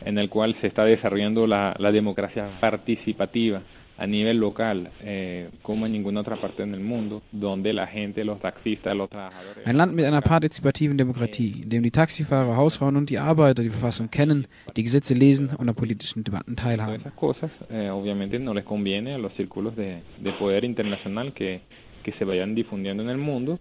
En 0.04 0.18
el 0.18 0.28
cual 0.28 0.56
se 0.60 0.66
está 0.66 0.84
desarrollando 0.84 1.46
la, 1.46 1.76
la 1.78 1.92
democracia 1.92 2.50
participativa 2.60 3.62
a 3.98 4.06
nivel 4.06 4.38
local, 4.38 4.90
eh, 5.02 5.50
como 5.62 5.86
en 5.86 5.92
ninguna 5.92 6.20
otra 6.20 6.40
parte 6.40 6.62
en 6.62 6.74
el 6.74 6.80
mundo, 6.80 7.22
donde 7.30 7.72
la 7.72 7.86
gente, 7.86 8.24
los 8.24 8.40
taxistas, 8.40 8.96
los 8.96 9.10
trabajadores. 9.10 9.66
Ein 9.66 9.76
Land 9.76 9.94
mit 9.94 10.04
einer 10.04 10.22
partizipativen 10.22 10.96
Demokratie, 10.96 11.62
in 11.62 11.68
dem 11.68 11.82
die 11.82 11.90
Taxifahrer, 11.90 12.56
Hausfrauen 12.56 12.96
und 12.96 13.10
die 13.10 13.18
Arbeiter 13.18 13.62
die 13.62 13.70
Verfassung 13.70 14.10
kennen, 14.10 14.46
die 14.76 14.82
Gesetze 14.82 15.14
lesen 15.14 15.50
und 15.50 15.68
an 15.68 15.74
politischen 15.74 16.24
Debatten 16.24 16.56
teilhaben. 16.56 17.02
Cosas, 17.16 17.50
eh, 17.70 17.90
obviamente, 17.90 18.38
no 18.38 18.54
les 18.54 18.64
conviene 18.64 19.14
a 19.14 19.18
los 19.18 19.32
círculos 19.36 19.76
de, 19.76 19.98
de 20.18 20.32
poder 20.32 20.64
internacional 20.64 21.32
que, 21.32 21.60
que 22.02 22.12
se 22.12 22.24
vayan 22.24 22.54
difundiendo 22.54 23.02
en 23.02 23.10
el 23.10 23.18
mundo. 23.18 23.58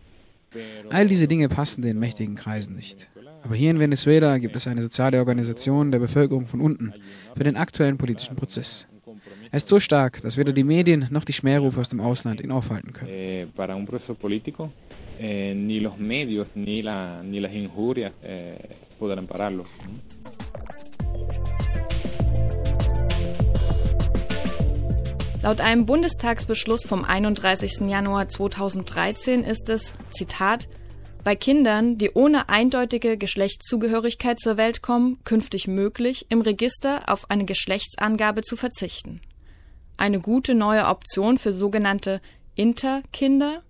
All 0.90 1.08
diese 1.08 1.28
Dinge 1.28 1.48
passen 1.48 1.82
den 1.82 1.98
mächtigen 1.98 2.36
Kreisen 2.36 2.76
nicht. 2.76 3.10
Aber 3.44 3.56
hier 3.56 3.72
in 3.72 3.80
Venezuela 3.80 4.38
gibt 4.38 4.56
es 4.56 4.68
eine 4.68 4.82
soziale 4.82 5.20
Organisation 5.20 5.92
der 5.92 6.00
Bevölkerung 6.00 6.46
von 6.46 6.60
unten 6.60 6.94
für 7.36 7.44
den 7.44 7.56
aktuellen 7.56 7.98
politischen 7.98 8.36
Prozess. 8.36 8.88
Er 9.54 9.58
ist 9.58 9.68
so 9.68 9.82
stark, 9.82 10.22
dass 10.22 10.38
weder 10.38 10.54
die 10.54 10.64
Medien 10.64 11.08
noch 11.12 11.26
die 11.26 11.34
Schmährufe 11.34 11.82
aus 11.82 11.90
dem 11.90 12.00
Ausland 12.00 12.40
ihn 12.40 12.54
aufhalten 12.54 12.94
können. 12.94 13.12
Eh, 13.12 13.48
para 13.54 13.76
un 13.76 13.86
proceso 13.86 14.16
político, 14.16 14.72
eh, 15.20 15.54
ni 15.54 15.80
los 15.80 15.98
medios 15.98 16.48
ni, 16.56 16.82
la, 16.82 17.22
ni 17.22 17.40
las 17.40 17.52
injurias 17.52 18.14
eh, 18.24 18.56
podrán 18.98 19.28
pararlo. 19.28 19.64
Laut 25.44 25.60
einem 25.60 25.86
Bundestagsbeschluss 25.86 26.86
vom 26.86 27.04
31. 27.04 27.90
Januar 27.90 28.30
2013 28.30 29.44
ist 29.44 29.68
es, 29.68 29.96
Zitat, 30.12 30.70
bei 31.26 31.36
Kindern, 31.36 31.98
die 31.98 32.12
ohne 32.14 32.48
eindeutige 32.48 33.18
Geschlechtszugehörigkeit 33.18 34.40
zur 34.40 34.56
Welt 34.56 34.82
kommen, 34.82 35.20
künftig 35.26 35.68
möglich, 35.68 36.28
im 36.30 36.40
Register 36.40 37.10
auf 37.10 37.30
eine 37.30 37.44
Geschlechtsangabe 37.44 38.44
zu 38.44 38.56
verzichten. 38.56 39.20
Eine 40.02 40.20
gute 40.20 40.56
neue 40.56 40.88
Option 40.88 41.38
für 41.38 41.54
sogenannte 41.54 42.22
Interkinder, 42.56 43.62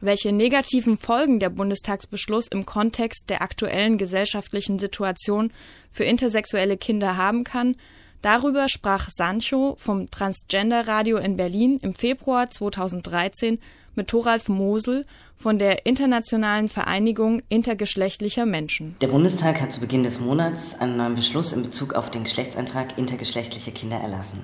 welche 0.00 0.32
negativen 0.32 0.96
Folgen 0.96 1.38
der 1.38 1.48
Bundestagsbeschluss 1.48 2.48
im 2.48 2.66
Kontext 2.66 3.30
der 3.30 3.40
aktuellen 3.40 3.96
gesellschaftlichen 3.96 4.80
Situation 4.80 5.52
für 5.92 6.02
intersexuelle 6.02 6.76
Kinder 6.76 7.16
haben 7.16 7.44
kann, 7.44 7.76
Darüber 8.20 8.66
sprach 8.68 9.08
Sancho 9.10 9.76
vom 9.78 10.10
Transgender 10.10 10.86
Radio 10.86 11.16
in 11.16 11.38
Berlin 11.38 11.78
im 11.80 11.94
Februar 11.94 12.50
2013 12.50 13.58
mit 13.94 14.08
Thoralf 14.08 14.50
Mosel 14.50 15.06
von 15.38 15.58
der 15.58 15.86
Internationalen 15.86 16.68
Vereinigung 16.68 17.40
intergeschlechtlicher 17.48 18.44
Menschen. 18.44 18.96
Der 19.00 19.06
Bundestag 19.06 19.62
hat 19.62 19.72
zu 19.72 19.80
Beginn 19.80 20.02
des 20.02 20.20
Monats 20.20 20.78
einen 20.80 20.98
neuen 20.98 21.14
Beschluss 21.14 21.54
in 21.54 21.62
Bezug 21.62 21.94
auf 21.94 22.10
den 22.10 22.24
Geschlechtseintrag 22.24 22.98
intergeschlechtlicher 22.98 23.70
Kinder 23.70 23.96
erlassen. 23.96 24.40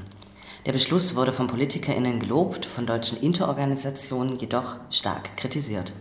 Der 0.66 0.72
Beschluss 0.72 1.14
wurde 1.14 1.32
von 1.32 1.46
PolitikerInnen 1.46 2.18
gelobt, 2.18 2.66
von 2.66 2.86
deutschen 2.86 3.20
Interorganisationen 3.20 4.36
jedoch 4.36 4.74
stark 4.90 5.36
kritisiert. 5.36 5.92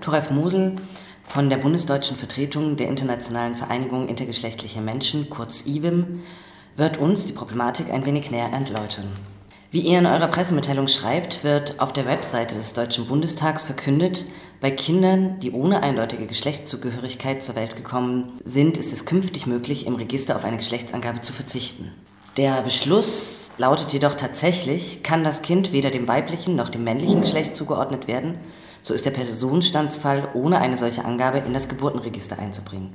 Thoralf 0.00 0.30
Mosel 0.30 0.76
von 1.24 1.50
der 1.50 1.56
bundesdeutschen 1.56 2.16
Vertretung 2.16 2.76
der 2.76 2.86
Internationalen 2.86 3.56
Vereinigung 3.56 4.06
intergeschlechtlicher 4.06 4.80
Menschen, 4.80 5.28
kurz 5.30 5.66
IWIM, 5.66 6.22
wird 6.76 6.98
uns 6.98 7.26
die 7.26 7.32
Problematik 7.32 7.90
ein 7.90 8.06
wenig 8.06 8.30
näher 8.30 8.52
entläutern. 8.52 9.08
Wie 9.72 9.80
ihr 9.80 9.98
in 9.98 10.06
eurer 10.06 10.28
Pressemitteilung 10.28 10.86
schreibt, 10.86 11.42
wird 11.42 11.80
auf 11.80 11.92
der 11.92 12.06
Webseite 12.06 12.54
des 12.54 12.74
Deutschen 12.74 13.08
Bundestags 13.08 13.64
verkündet, 13.64 14.24
bei 14.60 14.70
Kindern, 14.70 15.40
die 15.40 15.50
ohne 15.50 15.82
eindeutige 15.82 16.28
Geschlechtszugehörigkeit 16.28 17.42
zur 17.42 17.56
Welt 17.56 17.74
gekommen 17.74 18.38
sind, 18.44 18.78
ist 18.78 18.92
es 18.92 19.06
künftig 19.06 19.48
möglich, 19.48 19.86
im 19.86 19.96
Register 19.96 20.36
auf 20.36 20.44
eine 20.44 20.58
Geschlechtsangabe 20.58 21.20
zu 21.22 21.32
verzichten. 21.32 21.90
Der 22.36 22.62
Beschluss 22.62 23.37
lautet 23.58 23.92
jedoch 23.92 24.14
tatsächlich, 24.14 25.02
kann 25.02 25.24
das 25.24 25.42
Kind 25.42 25.72
weder 25.72 25.90
dem 25.90 26.08
weiblichen 26.08 26.56
noch 26.56 26.70
dem 26.70 26.84
männlichen 26.84 27.20
Geschlecht 27.20 27.54
zugeordnet 27.54 28.08
werden, 28.08 28.38
so 28.82 28.94
ist 28.94 29.04
der 29.04 29.10
Personenstandsfall 29.10 30.28
ohne 30.34 30.60
eine 30.60 30.76
solche 30.76 31.04
Angabe 31.04 31.38
in 31.38 31.52
das 31.52 31.68
Geburtenregister 31.68 32.38
einzubringen. 32.38 32.94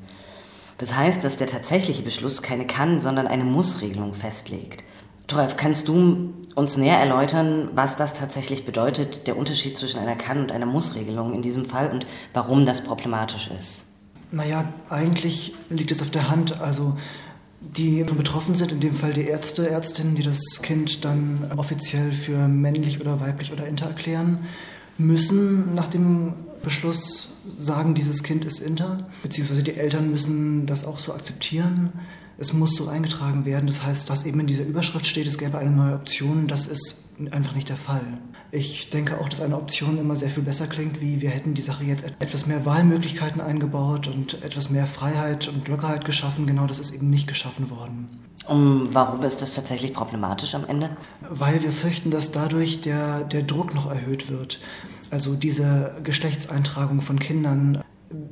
Das 0.77 0.95
heißt, 0.95 1.23
dass 1.23 1.37
der 1.37 1.47
tatsächliche 1.47 2.01
Beschluss 2.01 2.41
keine 2.41 2.65
Kann, 2.65 2.99
sondern 2.99 3.27
eine 3.27 3.43
Muss-Regelung 3.43 4.13
festlegt. 4.13 4.83
Toralf, 5.27 5.55
kannst 5.55 5.87
du 5.87 6.33
uns 6.55 6.77
näher 6.77 6.97
erläutern, 6.97 7.69
was 7.75 7.95
das 7.95 8.13
tatsächlich 8.13 8.65
bedeutet, 8.65 9.27
der 9.27 9.37
Unterschied 9.37 9.77
zwischen 9.77 9.99
einer 9.99 10.15
Kann- 10.15 10.41
und 10.41 10.51
einer 10.51 10.65
Muss-Regelung 10.65 11.33
in 11.33 11.41
diesem 11.41 11.65
Fall 11.65 11.91
und 11.91 12.05
warum 12.33 12.65
das 12.65 12.83
problematisch 12.83 13.49
ist? 13.57 13.85
Naja, 14.31 14.65
eigentlich 14.89 15.53
liegt 15.69 15.91
es 15.91 16.01
auf 16.01 16.09
der 16.09 16.31
Hand. 16.31 16.59
Also 16.59 16.95
die 17.75 18.03
betroffen 18.03 18.55
sind, 18.55 18.71
in 18.71 18.79
dem 18.79 18.93
Fall 18.93 19.13
die 19.13 19.25
Ärzte, 19.25 19.69
Ärztinnen, 19.69 20.15
die 20.15 20.23
das 20.23 20.61
Kind 20.61 21.05
dann 21.05 21.51
offiziell 21.57 22.11
für 22.11 22.47
männlich 22.47 23.01
oder 23.01 23.19
weiblich 23.19 23.51
oder 23.51 23.67
inter 23.67 23.87
erklären, 23.87 24.39
müssen 24.97 25.73
nach 25.73 25.87
dem 25.87 26.33
Beschluss 26.61 27.29
sagen, 27.57 27.93
dieses 27.93 28.23
Kind 28.23 28.45
ist 28.45 28.59
inter, 28.59 29.07
beziehungsweise 29.21 29.63
die 29.63 29.75
Eltern 29.75 30.09
müssen 30.09 30.65
das 30.65 30.85
auch 30.85 30.99
so 30.99 31.13
akzeptieren. 31.13 31.91
Es 32.37 32.53
muss 32.53 32.75
so 32.75 32.87
eingetragen 32.87 33.45
werden. 33.45 33.67
Das 33.67 33.83
heißt, 33.83 34.09
was 34.09 34.25
eben 34.25 34.39
in 34.39 34.47
dieser 34.47 34.65
Überschrift 34.65 35.05
steht, 35.05 35.27
es 35.27 35.37
gäbe 35.37 35.57
eine 35.57 35.71
neue 35.71 35.95
Option, 35.95 36.47
das 36.47 36.67
ist 36.67 37.02
einfach 37.31 37.55
nicht 37.55 37.69
der 37.69 37.75
Fall. 37.75 38.01
Ich 38.51 38.89
denke 38.89 39.19
auch, 39.19 39.29
dass 39.29 39.41
eine 39.41 39.57
Option 39.57 39.97
immer 39.97 40.15
sehr 40.15 40.29
viel 40.29 40.43
besser 40.43 40.67
klingt, 40.67 41.01
wie 41.01 41.21
wir 41.21 41.29
hätten 41.29 41.53
die 41.53 41.61
Sache 41.61 41.83
jetzt 41.83 42.05
etwas 42.19 42.45
mehr 42.45 42.65
Wahlmöglichkeiten 42.65 43.41
eingebaut 43.41 44.07
und 44.07 44.43
etwas 44.43 44.69
mehr 44.69 44.87
Freiheit 44.87 45.47
und 45.47 45.67
Lockerheit 45.67 46.05
geschaffen. 46.05 46.45
Genau 46.45 46.65
das 46.67 46.79
ist 46.79 46.93
eben 46.93 47.09
nicht 47.09 47.27
geschaffen 47.27 47.69
worden. 47.69 48.09
Um, 48.47 48.89
warum 48.91 49.23
ist 49.23 49.41
das 49.41 49.53
tatsächlich 49.53 49.93
problematisch 49.93 50.53
am 50.53 50.65
Ende? 50.65 50.89
Weil 51.29 51.63
wir 51.63 51.71
fürchten, 51.71 52.11
dass 52.11 52.31
dadurch 52.31 52.81
der, 52.81 53.23
der 53.23 53.43
Druck 53.43 53.73
noch 53.73 53.89
erhöht 53.89 54.29
wird. 54.29 54.59
Also 55.11 55.35
diese 55.35 55.97
Geschlechtseintragung 56.03 57.01
von 57.01 57.19
Kindern 57.19 57.83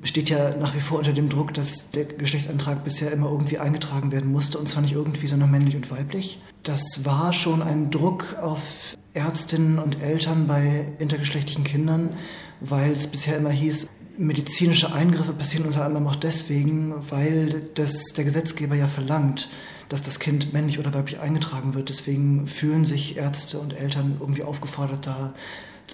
steht 0.03 0.29
ja 0.29 0.55
nach 0.57 0.75
wie 0.75 0.79
vor 0.79 0.99
unter 0.99 1.13
dem 1.13 1.29
Druck, 1.29 1.53
dass 1.53 1.89
der 1.91 2.05
Geschlechtseintrag 2.05 2.83
bisher 2.83 3.11
immer 3.11 3.29
irgendwie 3.29 3.57
eingetragen 3.57 4.11
werden 4.11 4.31
musste 4.31 4.57
und 4.57 4.67
zwar 4.67 4.81
nicht 4.81 4.93
irgendwie, 4.93 5.27
sondern 5.27 5.51
männlich 5.51 5.75
und 5.75 5.91
weiblich. 5.91 6.41
Das 6.63 7.05
war 7.05 7.33
schon 7.33 7.61
ein 7.61 7.91
Druck 7.91 8.35
auf 8.41 8.97
Ärztinnen 9.13 9.79
und 9.79 10.01
Eltern 10.01 10.47
bei 10.47 10.93
intergeschlechtlichen 10.99 11.63
Kindern, 11.63 12.15
weil 12.59 12.91
es 12.91 13.07
bisher 13.07 13.37
immer 13.37 13.49
hieß, 13.51 13.87
medizinische 14.17 14.93
Eingriffe 14.93 15.33
passieren 15.33 15.65
unter 15.65 15.85
anderem 15.85 16.07
auch 16.07 16.15
deswegen, 16.15 16.93
weil 17.09 17.69
das 17.75 18.13
der 18.15 18.23
Gesetzgeber 18.23 18.75
ja 18.75 18.87
verlangt, 18.87 19.49
dass 19.89 20.01
das 20.01 20.19
Kind 20.19 20.53
männlich 20.53 20.79
oder 20.79 20.93
weiblich 20.93 21.19
eingetragen 21.19 21.73
wird. 21.73 21.89
Deswegen 21.89 22.47
fühlen 22.47 22.85
sich 22.85 23.17
Ärzte 23.17 23.59
und 23.59 23.73
Eltern 23.73 24.17
irgendwie 24.19 24.43
aufgefordert, 24.43 25.07
da 25.07 25.33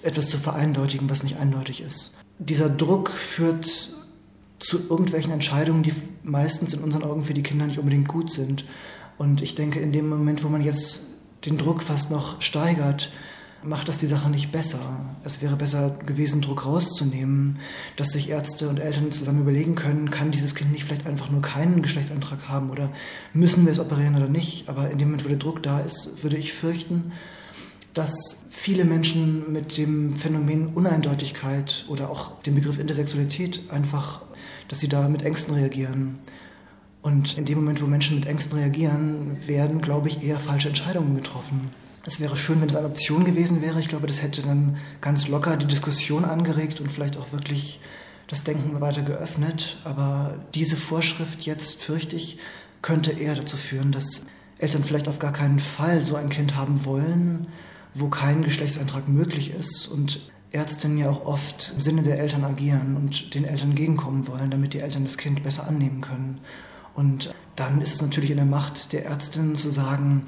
etwas 0.03 0.29
zu 0.29 0.37
vereindeutigen, 0.37 1.09
was 1.09 1.23
nicht 1.23 1.37
eindeutig 1.37 1.81
ist. 1.81 2.16
Dieser 2.39 2.69
Druck 2.69 3.09
führt 3.09 3.91
zu 4.59 4.79
irgendwelchen 4.89 5.31
Entscheidungen, 5.31 5.83
die 5.83 5.93
meistens 6.23 6.73
in 6.73 6.81
unseren 6.83 7.03
Augen 7.03 7.23
für 7.23 7.33
die 7.33 7.43
Kinder 7.43 7.65
nicht 7.65 7.79
unbedingt 7.79 8.07
gut 8.07 8.31
sind. 8.31 8.65
Und 9.17 9.41
ich 9.41 9.55
denke, 9.55 9.79
in 9.79 9.91
dem 9.91 10.09
Moment, 10.09 10.43
wo 10.43 10.49
man 10.49 10.61
jetzt 10.61 11.03
den 11.45 11.57
Druck 11.57 11.83
fast 11.83 12.11
noch 12.11 12.41
steigert, 12.41 13.11
macht 13.63 13.87
das 13.87 13.97
die 13.97 14.07
Sache 14.07 14.29
nicht 14.29 14.51
besser. 14.51 15.05
Es 15.23 15.41
wäre 15.41 15.55
besser 15.55 15.97
gewesen, 16.05 16.41
Druck 16.41 16.65
rauszunehmen, 16.65 17.59
dass 17.95 18.09
sich 18.09 18.29
Ärzte 18.29 18.69
und 18.69 18.79
Eltern 18.79 19.11
zusammen 19.11 19.41
überlegen 19.41 19.75
können, 19.75 20.11
kann 20.11 20.31
dieses 20.31 20.55
Kind 20.55 20.71
nicht 20.71 20.83
vielleicht 20.83 21.07
einfach 21.07 21.29
nur 21.29 21.41
keinen 21.41 21.81
Geschlechtsantrag 21.81 22.47
haben 22.47 22.69
oder 22.69 22.91
müssen 23.33 23.65
wir 23.65 23.71
es 23.71 23.79
operieren 23.79 24.15
oder 24.15 24.27
nicht. 24.27 24.69
Aber 24.69 24.89
in 24.91 24.97
dem 24.97 25.09
Moment, 25.09 25.25
wo 25.25 25.29
der 25.29 25.37
Druck 25.37 25.63
da 25.63 25.79
ist, 25.79 26.23
würde 26.23 26.37
ich 26.37 26.53
fürchten, 26.53 27.11
dass 27.97 28.43
viele 28.47 28.85
Menschen 28.85 29.51
mit 29.51 29.77
dem 29.77 30.13
Phänomen 30.13 30.67
Uneindeutigkeit 30.67 31.85
oder 31.87 32.11
auch 32.11 32.41
dem 32.43 32.53
Begriff 32.53 32.77
Intersexualität 32.77 33.61
einfach, 33.69 34.21
dass 34.67 34.79
sie 34.79 34.87
da 34.87 35.09
mit 35.09 35.23
Ängsten 35.23 35.55
reagieren. 35.55 36.19
Und 37.01 37.37
in 37.37 37.45
dem 37.45 37.57
Moment, 37.57 37.81
wo 37.81 37.87
Menschen 37.87 38.19
mit 38.19 38.27
Ängsten 38.27 38.59
reagieren, 38.59 39.37
werden, 39.47 39.81
glaube 39.81 40.09
ich, 40.09 40.23
eher 40.23 40.37
falsche 40.37 40.67
Entscheidungen 40.67 41.15
getroffen. 41.15 41.71
Es 42.05 42.19
wäre 42.19 42.37
schön, 42.37 42.61
wenn 42.61 42.69
es 42.69 42.75
eine 42.75 42.87
Option 42.87 43.25
gewesen 43.25 43.61
wäre. 43.61 43.79
Ich 43.79 43.87
glaube, 43.87 44.07
das 44.07 44.21
hätte 44.21 44.41
dann 44.41 44.77
ganz 45.01 45.27
locker 45.27 45.57
die 45.57 45.65
Diskussion 45.65 46.23
angeregt 46.23 46.79
und 46.79 46.91
vielleicht 46.91 47.17
auch 47.17 47.31
wirklich 47.31 47.79
das 48.27 48.43
Denken 48.43 48.79
weiter 48.79 49.01
geöffnet. 49.01 49.79
Aber 49.83 50.35
diese 50.53 50.75
Vorschrift 50.75 51.41
jetzt, 51.41 51.81
fürchte 51.81 52.15
ich, 52.15 52.37
könnte 52.81 53.11
eher 53.11 53.35
dazu 53.35 53.57
führen, 53.57 53.91
dass 53.91 54.25
Eltern 54.59 54.83
vielleicht 54.83 55.07
auf 55.07 55.19
gar 55.19 55.33
keinen 55.33 55.59
Fall 55.59 56.03
so 56.03 56.15
ein 56.15 56.29
Kind 56.29 56.55
haben 56.55 56.85
wollen 56.85 57.47
wo 57.97 58.09
kein 58.09 58.43
Geschlechtseintrag 58.43 59.07
möglich 59.07 59.51
ist 59.51 59.87
und 59.87 60.19
Ärztinnen 60.51 60.97
ja 60.97 61.09
auch 61.09 61.25
oft 61.25 61.73
im 61.75 61.81
Sinne 61.81 62.03
der 62.03 62.19
Eltern 62.19 62.43
agieren 62.43 62.95
und 62.95 63.33
den 63.33 63.43
Eltern 63.43 63.69
entgegenkommen 63.69 64.27
wollen, 64.27 64.49
damit 64.49 64.73
die 64.73 64.79
Eltern 64.79 65.03
das 65.03 65.17
Kind 65.17 65.43
besser 65.43 65.67
annehmen 65.67 66.01
können. 66.01 66.39
Und 66.93 67.33
dann 67.55 67.81
ist 67.81 67.95
es 67.95 68.01
natürlich 68.01 68.31
in 68.31 68.37
der 68.37 68.45
Macht 68.45 68.93
der 68.93 69.05
Ärztinnen 69.05 69.55
zu 69.55 69.71
sagen, 69.71 70.23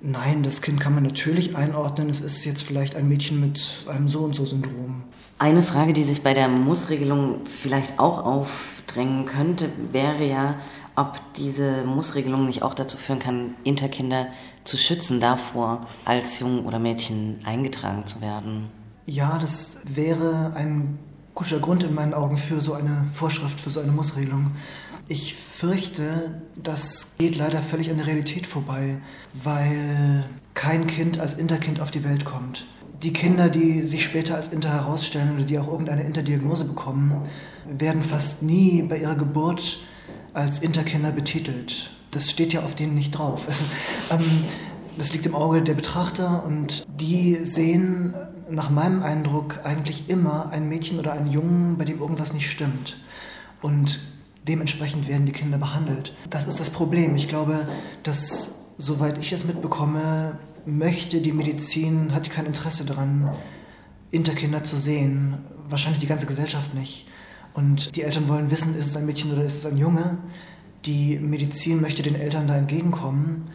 nein, 0.00 0.42
das 0.42 0.60
Kind 0.60 0.80
kann 0.80 0.94
man 0.94 1.02
natürlich 1.02 1.56
einordnen, 1.56 2.10
es 2.10 2.20
ist 2.20 2.44
jetzt 2.44 2.62
vielleicht 2.62 2.94
ein 2.94 3.08
Mädchen 3.08 3.40
mit 3.40 3.84
einem 3.88 4.06
so 4.06 4.20
und 4.20 4.34
so 4.34 4.44
Syndrom. 4.44 5.02
Eine 5.38 5.62
Frage, 5.62 5.92
die 5.92 6.04
sich 6.04 6.22
bei 6.22 6.34
der 6.34 6.48
Mussregelung 6.48 7.40
vielleicht 7.44 7.98
auch 7.98 8.24
aufdrängen 8.24 9.24
könnte, 9.24 9.70
wäre 9.90 10.24
ja, 10.24 10.58
ob 10.94 11.20
diese 11.34 11.84
Mussregelung 11.84 12.46
nicht 12.46 12.62
auch 12.62 12.74
dazu 12.74 12.96
führen 12.96 13.18
kann, 13.18 13.54
Interkinder 13.64 14.28
zu 14.64 14.76
schützen 14.76 15.20
davor, 15.20 15.86
als 16.04 16.40
Jung 16.40 16.64
oder 16.66 16.78
Mädchen 16.78 17.38
eingetragen 17.44 18.06
zu 18.06 18.20
werden? 18.20 18.70
Ja, 19.06 19.38
das 19.38 19.78
wäre 19.86 20.52
ein 20.54 20.98
guter 21.34 21.58
Grund 21.58 21.82
in 21.82 21.94
meinen 21.94 22.14
Augen 22.14 22.36
für 22.36 22.60
so 22.60 22.74
eine 22.74 23.06
Vorschrift, 23.12 23.60
für 23.60 23.70
so 23.70 23.80
eine 23.80 23.92
Mussregelung. 23.92 24.52
Ich 25.08 25.34
fürchte, 25.34 26.40
das 26.56 27.08
geht 27.18 27.36
leider 27.36 27.60
völlig 27.60 27.90
an 27.90 27.96
der 27.96 28.06
Realität 28.06 28.46
vorbei, 28.46 28.96
weil 29.34 30.24
kein 30.54 30.86
Kind 30.86 31.20
als 31.20 31.34
Interkind 31.34 31.80
auf 31.80 31.90
die 31.90 32.04
Welt 32.04 32.24
kommt. 32.24 32.66
Die 33.02 33.12
Kinder, 33.12 33.50
die 33.50 33.82
sich 33.82 34.02
später 34.02 34.36
als 34.36 34.48
Inter 34.48 34.70
herausstellen 34.70 35.34
oder 35.34 35.44
die 35.44 35.58
auch 35.58 35.68
irgendeine 35.68 36.04
Interdiagnose 36.04 36.64
bekommen, 36.64 37.22
werden 37.68 38.02
fast 38.02 38.42
nie 38.42 38.82
bei 38.82 38.98
ihrer 38.98 39.16
Geburt 39.16 39.80
als 40.32 40.60
Interkinder 40.60 41.12
betitelt. 41.12 41.90
Das 42.14 42.30
steht 42.30 42.52
ja 42.52 42.62
auf 42.62 42.74
denen 42.74 42.94
nicht 42.94 43.12
drauf. 43.12 43.48
Also, 44.10 44.24
ähm, 44.24 44.44
das 44.96 45.12
liegt 45.12 45.26
im 45.26 45.34
Auge 45.34 45.60
der 45.62 45.74
Betrachter 45.74 46.44
und 46.46 46.86
die 47.00 47.44
sehen 47.44 48.14
nach 48.48 48.70
meinem 48.70 49.02
Eindruck 49.02 49.60
eigentlich 49.64 50.08
immer 50.08 50.50
ein 50.50 50.68
Mädchen 50.68 50.98
oder 51.00 51.12
einen 51.12 51.30
Jungen, 51.30 51.76
bei 51.78 51.84
dem 51.84 52.00
irgendwas 52.00 52.32
nicht 52.32 52.48
stimmt. 52.48 52.96
Und 53.60 54.00
dementsprechend 54.46 55.08
werden 55.08 55.26
die 55.26 55.32
Kinder 55.32 55.58
behandelt. 55.58 56.14
Das 56.30 56.44
ist 56.46 56.60
das 56.60 56.70
Problem. 56.70 57.16
Ich 57.16 57.28
glaube, 57.28 57.66
dass, 58.02 58.52
soweit 58.78 59.18
ich 59.18 59.30
das 59.30 59.44
mitbekomme, 59.44 60.38
möchte 60.66 61.20
die 61.20 61.32
Medizin, 61.32 62.14
hat 62.14 62.30
kein 62.30 62.46
Interesse 62.46 62.84
daran, 62.84 63.30
Interkinder 64.10 64.62
zu 64.62 64.76
sehen. 64.76 65.38
Wahrscheinlich 65.68 66.00
die 66.00 66.06
ganze 66.06 66.26
Gesellschaft 66.26 66.74
nicht. 66.74 67.06
Und 67.54 67.96
die 67.96 68.02
Eltern 68.02 68.28
wollen 68.28 68.50
wissen, 68.50 68.76
ist 68.76 68.86
es 68.86 68.96
ein 68.96 69.06
Mädchen 69.06 69.32
oder 69.32 69.44
ist 69.44 69.58
es 69.58 69.66
ein 69.66 69.76
Junge. 69.76 70.18
Die 70.86 71.18
Medizin 71.18 71.80
möchte 71.80 72.02
den 72.02 72.14
Eltern 72.14 72.46
da 72.46 72.56
entgegenkommen. 72.56 73.48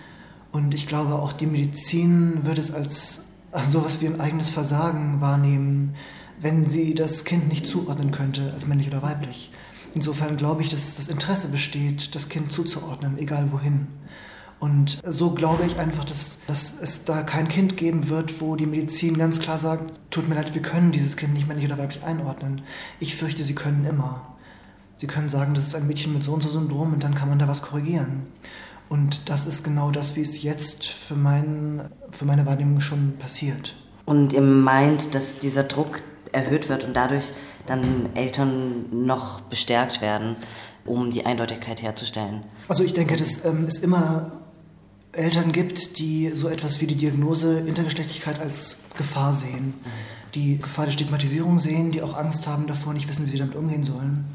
Und 0.51 0.73
ich 0.73 0.87
glaube, 0.87 1.13
auch 1.13 1.31
die 1.33 1.45
Medizin 1.45 2.45
wird 2.45 2.57
es 2.57 2.71
als 2.71 3.21
sowas 3.67 4.01
wie 4.01 4.07
ein 4.07 4.19
eigenes 4.19 4.49
Versagen 4.49 5.21
wahrnehmen, 5.21 5.93
wenn 6.41 6.67
sie 6.67 6.95
das 6.95 7.25
Kind 7.25 7.49
nicht 7.49 7.67
zuordnen 7.67 8.11
könnte, 8.11 8.51
als 8.53 8.67
männlich 8.67 8.87
oder 8.87 9.01
weiblich. 9.01 9.51
Insofern 9.95 10.37
glaube 10.37 10.61
ich, 10.61 10.69
dass 10.69 10.95
das 10.95 11.07
Interesse 11.07 11.49
besteht, 11.49 12.15
das 12.15 12.29
Kind 12.29 12.51
zuzuordnen, 12.51 13.17
egal 13.17 13.51
wohin. 13.51 13.87
Und 14.59 14.99
so 15.05 15.31
glaube 15.31 15.65
ich 15.65 15.79
einfach, 15.79 16.03
dass, 16.03 16.37
dass 16.47 16.75
es 16.79 17.05
da 17.05 17.23
kein 17.23 17.47
Kind 17.47 17.77
geben 17.77 18.09
wird, 18.09 18.41
wo 18.41 18.55
die 18.55 18.65
Medizin 18.65 19.17
ganz 19.17 19.39
klar 19.39 19.57
sagt, 19.57 19.93
tut 20.11 20.27
mir 20.27 20.35
leid, 20.35 20.53
wir 20.53 20.61
können 20.61 20.91
dieses 20.91 21.15
Kind 21.15 21.33
nicht 21.33 21.47
männlich 21.47 21.65
oder 21.65 21.77
weiblich 21.77 22.03
einordnen. 22.03 22.61
Ich 22.99 23.15
fürchte, 23.15 23.43
sie 23.43 23.55
können 23.55 23.85
immer. 23.85 24.28
Sie 24.99 25.07
können 25.07 25.29
sagen, 25.29 25.53
das 25.53 25.65
ist 25.65 25.75
ein 25.75 25.87
Mädchen 25.87 26.11
mit 26.11 26.25
so 26.25 26.33
und 26.33 26.43
so 26.43 26.49
Syndrom 26.49 26.91
und 26.91 27.05
dann 27.05 27.15
kann 27.15 27.29
man 27.29 27.39
da 27.39 27.47
was 27.47 27.61
korrigieren. 27.61 28.27
Und 28.89 29.29
das 29.29 29.45
ist 29.45 29.63
genau 29.63 29.91
das, 29.91 30.17
wie 30.17 30.21
es 30.21 30.43
jetzt 30.43 30.87
für, 30.87 31.15
mein, 31.15 31.89
für 32.11 32.25
meine 32.25 32.45
Wahrnehmung 32.45 32.81
schon 32.81 33.13
passiert. 33.17 33.77
Und 34.03 34.33
ihr 34.33 34.41
meint, 34.41 35.15
dass 35.15 35.39
dieser 35.39 35.63
Druck 35.63 36.01
erhöht 36.33 36.67
wird 36.67 36.83
und 36.83 36.95
dadurch 36.97 37.23
dann 37.65 38.09
Eltern 38.13 38.87
noch 38.91 39.39
bestärkt 39.39 40.01
werden, 40.01 40.35
um 40.83 41.11
die 41.11 41.25
Eindeutigkeit 41.25 41.81
herzustellen? 41.81 42.43
Also 42.67 42.83
ich 42.83 42.93
denke, 42.93 43.15
dass 43.15 43.45
ähm, 43.45 43.63
es 43.69 43.77
immer 43.77 44.33
Eltern 45.13 45.53
gibt, 45.53 45.97
die 45.99 46.31
so 46.33 46.49
etwas 46.49 46.81
wie 46.81 46.87
die 46.87 46.95
Diagnose 46.95 47.59
Intergeschlechtlichkeit 47.59 48.41
als 48.41 48.75
Gefahr 48.97 49.33
sehen, 49.33 49.75
die 50.35 50.57
Gefahr 50.57 50.85
der 50.85 50.91
Stigmatisierung 50.91 51.57
sehen, 51.57 51.91
die 51.91 52.01
auch 52.01 52.17
Angst 52.17 52.47
haben 52.47 52.67
davor, 52.67 52.93
nicht 52.93 53.07
wissen, 53.07 53.25
wie 53.25 53.29
sie 53.29 53.37
damit 53.37 53.55
umgehen 53.55 53.85
sollen. 53.85 54.25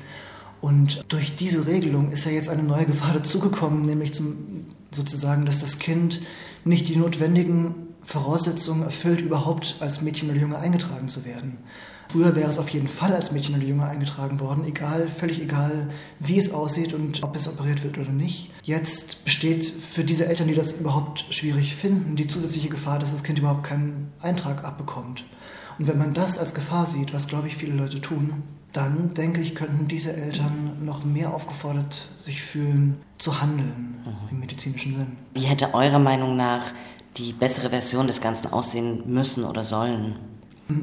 Und 0.65 1.05
durch 1.09 1.37
diese 1.37 1.67
Regelung 1.67 2.11
ist 2.11 2.25
ja 2.25 2.31
jetzt 2.31 2.49
eine 2.49 2.63
neue 2.63 2.87
Gefahr 2.87 3.13
dazugekommen, 3.13 3.83
nämlich 3.83 4.15
zum, 4.15 4.65
sozusagen, 4.91 5.45
dass 5.45 5.61
das 5.61 5.79
Kind 5.79 6.23
nicht 6.65 6.89
die 6.89 6.97
notwendigen 6.97 7.75
Voraussetzungen 8.01 8.83
erfüllt, 8.83 9.21
überhaupt 9.21 9.77
als 9.81 10.01
Mädchen 10.01 10.31
oder 10.31 10.41
Junge 10.41 10.57
eingetragen 10.57 11.09
zu 11.09 11.27
werden. 11.27 11.59
Früher 12.09 12.35
wäre 12.35 12.49
es 12.49 12.59
auf 12.59 12.71
jeden 12.71 12.89
Fall 12.89 13.15
als 13.15 13.31
Mädchen 13.31 13.57
oder 13.57 13.65
Junge 13.65 13.85
eingetragen 13.85 14.41
worden, 14.41 14.65
egal, 14.65 15.11
völlig 15.11 15.43
egal, 15.43 15.89
wie 16.19 16.39
es 16.39 16.55
aussieht 16.55 16.95
und 16.95 17.23
ob 17.23 17.37
es 17.37 17.47
operiert 17.47 17.85
wird 17.85 17.99
oder 17.99 18.13
nicht. 18.13 18.51
Jetzt 18.63 19.23
besteht 19.27 19.67
für 19.67 20.03
diese 20.03 20.25
Eltern, 20.25 20.49
die 20.49 20.55
das 20.55 20.73
überhaupt 20.73 21.27
schwierig 21.29 21.77
finden, 21.77 22.17
die 22.17 22.27
zusätzliche 22.27 22.71
Gefahr, 22.71 22.99
dass 22.99 23.11
das 23.11 23.23
Kind 23.23 23.39
überhaupt 23.39 23.65
keinen 23.65 24.15
Eintrag 24.19 24.65
abbekommt. 24.65 25.27
Und 25.79 25.89
wenn 25.89 25.99
man 25.99 26.15
das 26.15 26.39
als 26.39 26.55
Gefahr 26.55 26.87
sieht, 26.87 27.13
was 27.13 27.29
glaube 27.29 27.49
ich 27.49 27.57
viele 27.57 27.75
Leute 27.75 28.01
tun, 28.01 28.43
dann 28.73 29.15
denke 29.15 29.41
ich, 29.41 29.55
könnten 29.55 29.87
diese 29.87 30.15
Eltern 30.15 30.79
noch 30.85 31.05
mehr 31.05 31.33
aufgefordert 31.33 32.09
sich 32.19 32.43
fühlen, 32.43 32.97
zu 33.19 33.41
handeln 33.41 33.97
mhm. 34.05 34.29
im 34.31 34.41
medizinischen 34.41 34.97
Sinn. 34.97 35.17
Wie 35.33 35.43
hätte 35.43 35.75
eurer 35.75 36.01
Meinung 36.01 36.37
nach 36.37 36.73
die 37.17 37.33
bessere 37.33 37.71
Version 37.71 38.09
des 38.09 38.21
Ganzen 38.21 38.49
aussehen 38.49 39.03
müssen 39.07 39.45
oder 39.45 39.63
sollen? 39.63 40.17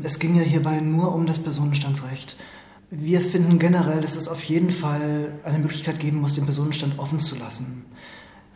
Es 0.04 0.20
ging 0.20 0.36
ja 0.36 0.44
hierbei 0.44 0.80
nur 0.80 1.14
um 1.14 1.26
das 1.26 1.40
Personenstandsrecht. 1.40 2.38
Wir 2.90 3.20
finden 3.20 3.60
generell, 3.60 4.02
dass 4.02 4.16
es 4.16 4.28
auf 4.28 4.44
jeden 4.44 4.70
Fall 4.70 5.34
eine 5.44 5.60
Möglichkeit 5.60 6.00
geben 6.00 6.22
muss, 6.22 6.34
den 6.34 6.46
Personenstand 6.46 7.00
offen 7.00 7.20
zu 7.20 7.36
lassen. 7.36 7.86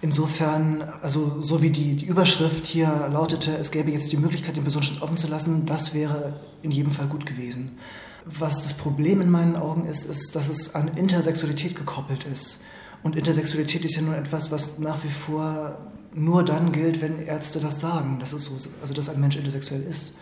Insofern, 0.06 0.84
also 1.02 1.42
so 1.42 1.64
wie 1.64 1.72
die, 1.72 1.96
die, 1.96 2.06
Überschrift 2.06 2.68
hier 2.68 3.10
lautete, 3.12 3.58
es 3.58 3.72
gäbe 3.72 3.90
jetzt 3.90 4.12
die 4.12 4.18
Möglichkeit, 4.18 4.56
den 4.56 4.62
Personenstand 4.62 5.02
offen 5.02 5.18
zu 5.18 5.28
lassen, 5.28 5.66
das 5.66 5.96
wäre 5.96 6.42
in 6.62 6.70
jedem 6.70 6.92
Fall 6.92 7.08
gut 7.08 7.26
gewesen. 7.26 7.80
Was 8.24 8.62
das 8.62 8.76
Problem 8.76 9.20
in 9.20 9.32
meinen 9.32 9.56
Augen 9.56 9.88
ist, 9.88 10.06
ist, 10.06 10.36
dass 10.36 10.48
es 10.48 10.76
an 10.76 10.90
Intersexualität 10.90 11.76
gekoppelt 11.76 12.24
ist. 12.26 12.62
Und 13.02 13.16
Intersexualität 13.16 13.84
ist 13.84 13.96
ja 13.96 14.04
nur 14.04 14.16
etwas, 14.16 14.52
was 14.52 14.78
nach 14.78 15.04
wie 15.04 15.10
vor 15.10 15.80
nur 16.14 16.46
dann 16.46 16.72
gilt, 16.72 17.02
wenn 17.02 17.18
Ärzte 17.26 17.60
das 17.60 17.80
sagen, 17.80 18.20
dass 18.20 18.32
es 18.32 18.46
so 18.46 18.56
ist, 18.56 18.70
also 18.84 18.94
dass 18.94 19.10
ein 19.10 19.20
Mensch 19.20 19.38
intersexuell 19.38 19.82
ist. 19.82 20.18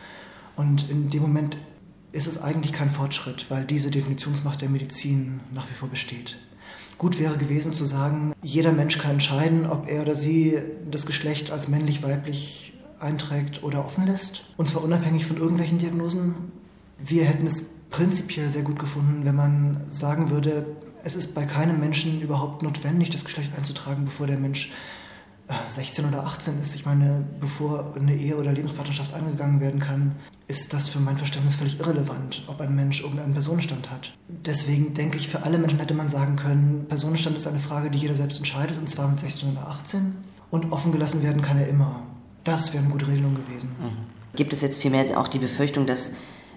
Und 0.55 0.89
in 0.89 1.09
dem 1.09 1.21
Moment 1.21 1.57
ist 2.13 2.27
es 2.27 2.41
eigentlich 2.41 2.71
kein 2.71 2.89
Fortschritt, 2.89 3.51
weil 3.51 3.65
diese 3.65 3.91
Definitionsmacht 3.91 4.61
der 4.61 4.69
Medizin 4.69 5.41
nach 5.53 5.69
wie 5.69 5.73
vor 5.73 5.89
besteht. 5.89 6.37
Gut 6.97 7.19
wäre 7.19 7.37
gewesen 7.37 7.73
zu 7.73 7.85
sagen, 7.85 8.33
jeder 8.41 8.71
Mensch 8.71 8.97
kann 8.97 9.11
entscheiden, 9.11 9.65
ob 9.65 9.89
er 9.89 10.01
oder 10.01 10.15
sie 10.15 10.57
das 10.89 11.05
Geschlecht 11.05 11.51
als 11.51 11.67
männlich-weiblich 11.67 12.73
einträgt 12.99 13.63
oder 13.63 13.85
offen 13.85 14.05
lässt. 14.05 14.45
Und 14.57 14.67
zwar 14.67 14.83
unabhängig 14.83 15.25
von 15.25 15.37
irgendwelchen 15.37 15.77
Diagnosen. 15.77 16.35
Wir 16.97 17.25
hätten 17.25 17.47
es 17.47 17.65
prinzipiell 17.89 18.49
sehr 18.49 18.63
gut 18.63 18.79
gefunden, 18.79 19.25
wenn 19.25 19.35
man 19.35 19.85
sagen 19.89 20.29
würde, 20.29 20.65
es 21.03 21.15
ist 21.15 21.35
bei 21.35 21.45
keinem 21.45 21.79
Menschen 21.79 22.21
überhaupt 22.21 22.63
notwendig, 22.63 23.09
das 23.09 23.25
Geschlecht 23.25 23.51
einzutragen, 23.55 24.05
bevor 24.05 24.25
der 24.25 24.37
Mensch 24.37 24.71
16 25.67 26.05
äh, 26.05 26.07
oder 26.07 26.25
18 26.25 26.59
ist. 26.61 26.75
Ich 26.75 26.85
meine, 26.85 27.23
bevor 27.39 27.93
eine 27.95 28.15
Ehe 28.15 28.37
oder 28.37 28.51
Lebenspartnerschaft 28.51 29.13
angegangen 29.13 29.59
werden 29.59 29.79
kann, 29.79 30.15
ist 30.47 30.73
das 30.73 30.89
für 30.89 30.99
mein 30.99 31.17
Verständnis 31.17 31.55
völlig 31.55 31.79
irrelevant, 31.79 32.43
ob 32.47 32.61
ein 32.61 32.75
Mensch 32.75 33.01
irgendeinen 33.01 33.33
Personenstand 33.33 33.89
hat. 33.89 34.13
Deswegen 34.27 34.93
denke 34.93 35.17
ich, 35.17 35.27
für 35.27 35.43
alle 35.43 35.57
Menschen 35.57 35.79
hätte 35.79 35.93
man 35.93 36.09
sagen 36.09 36.35
können, 36.35 36.85
Personenstand 36.87 37.35
ist 37.35 37.47
eine 37.47 37.59
Frage, 37.59 37.89
die 37.89 37.99
jeder 37.99 38.15
selbst 38.15 38.37
entscheidet, 38.37 38.77
und 38.77 38.89
zwar 38.89 39.07
mit 39.07 39.19
16 39.19 39.51
oder 39.51 39.67
18. 39.67 40.15
Und 40.51 40.71
offen 40.71 40.91
gelassen 40.91 41.23
werden 41.23 41.41
kann 41.41 41.57
er 41.57 41.67
immer. 41.67 42.03
Das 42.43 42.73
wäre 42.73 42.83
eine 42.83 42.91
gute 42.91 43.07
Regelung 43.07 43.33
gewesen. 43.33 43.71
Mhm. 43.79 44.35
Gibt 44.35 44.53
es 44.53 44.61
jetzt 44.61 44.81
vielmehr 44.81 45.19
auch 45.19 45.27
die 45.27 45.39
Befürchtung, 45.39 45.85
dass 45.85 46.11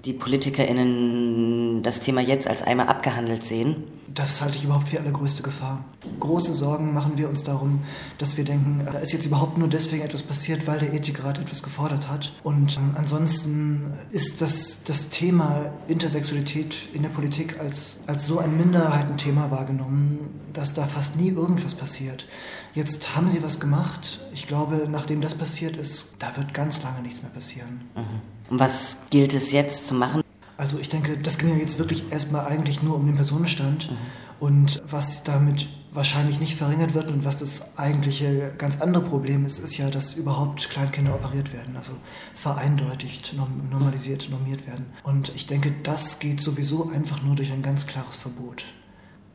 die 0.05 0.13
PolitikerInnen 0.13 1.83
das 1.83 2.01
Thema 2.01 2.21
jetzt 2.21 2.47
als 2.47 2.63
einmal 2.63 2.89
abgehandelt 2.89 3.45
sehen? 3.45 3.85
Das 4.17 4.41
halte 4.41 4.57
ich 4.57 4.65
überhaupt 4.65 4.89
für 4.89 4.97
die 4.97 5.03
allergrößte 5.03 5.43
Gefahr. 5.43 5.85
Große 6.21 6.55
Sorgen 6.55 6.95
machen 6.95 7.19
wir 7.19 7.29
uns 7.29 7.43
darum, 7.43 7.81
dass 8.17 8.39
wir 8.39 8.45
denken, 8.45 8.83
da 8.91 8.99
ist 8.99 9.13
jetzt 9.13 9.27
überhaupt 9.27 9.59
nur 9.59 9.69
deswegen 9.69 10.03
etwas 10.03 10.23
passiert, 10.23 10.67
weil 10.67 10.79
der 10.79 10.95
Ethikrat 10.95 11.39
etwas 11.39 11.63
gefordert 11.63 12.09
hat. 12.09 12.33
Und 12.43 12.79
ähm, 12.79 12.93
ansonsten 12.95 13.93
ist 14.11 14.41
das, 14.41 14.79
das 14.85 15.11
Thema 15.11 15.71
Intersexualität 15.87 16.89
in 16.95 17.03
der 17.03 17.11
Politik 17.11 17.61
als, 17.61 18.01
als 18.07 18.27
so 18.27 18.39
ein 18.39 18.57
Minderheitenthema 18.57 19.51
wahrgenommen, 19.51 20.31
dass 20.55 20.73
da 20.73 20.87
fast 20.87 21.17
nie 21.17 21.29
irgendwas 21.29 21.75
passiert. 21.75 22.27
Jetzt 22.73 23.17
haben 23.17 23.29
sie 23.29 23.43
was 23.43 23.61
gemacht. 23.61 24.21
Ich 24.33 24.47
glaube, 24.47 24.87
nachdem 24.91 25.21
das 25.21 25.35
passiert 25.35 25.77
ist, 25.77 26.15
da 26.19 26.37
wird 26.37 26.55
ganz 26.55 26.83
lange 26.83 27.03
nichts 27.03 27.23
mehr 27.23 27.33
passieren. 27.33 27.83
Mhm. 27.95 28.36
Und 28.49 28.59
was 28.61 28.97
gilt 29.11 29.35
es 29.35 29.53
jetzt 29.53 29.89
zu 29.89 29.95
machen? 29.95 30.23
Also 30.57 30.79
ich 30.79 30.89
denke, 30.89 31.19
das 31.19 31.39
ging 31.39 31.51
ja 31.51 31.57
jetzt 31.57 31.79
wirklich 31.79 32.11
erstmal 32.11 32.47
eigentlich 32.47 32.83
nur 32.83 32.97
um 32.97 33.07
den 33.07 33.17
Personenstand. 33.17 33.91
Mhm. 33.91 33.97
Und 34.39 34.83
was 34.89 35.23
damit 35.23 35.69
wahrscheinlich 35.93 36.41
nicht 36.41 36.57
verringert 36.57 36.95
wird 36.95 37.11
und 37.11 37.25
was 37.25 37.39
das 37.39 37.79
eigentliche 37.79 38.55
ganz 38.59 38.81
andere 38.81 39.03
Problem 39.03 39.47
ist, 39.47 39.59
ist 39.59 39.79
ja, 39.79 39.91
dass 39.91 40.15
überhaupt 40.15 40.69
Kleinkinder 40.69 41.15
operiert 41.15 41.55
werden, 41.55 41.77
also 41.77 41.93
vereindeutigt, 42.35 43.35
normalisiert, 43.71 44.29
normiert 44.31 44.67
werden. 44.67 44.87
Und 45.05 45.33
ich 45.35 45.47
denke, 45.47 45.73
das 45.83 46.19
geht 46.19 46.41
sowieso 46.41 46.91
einfach 46.91 47.23
nur 47.23 47.35
durch 47.35 47.51
ein 47.51 47.63
ganz 47.63 47.87
klares 47.87 48.17
Verbot. 48.17 48.65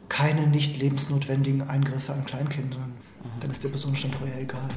Keine 0.08 0.46
nicht 0.46 0.78
lebensnotwendigen 0.78 1.64
Eingriffe 1.64 2.14
an 2.14 2.26
Kleinkindern. 2.26 2.90
Mhm. 2.90 3.40
Dann 3.40 3.50
ist 3.52 3.64
der 3.64 3.70
Personenstand 3.70 4.16
doch 4.16 4.26
eher 4.26 4.42
egal. 4.42 4.70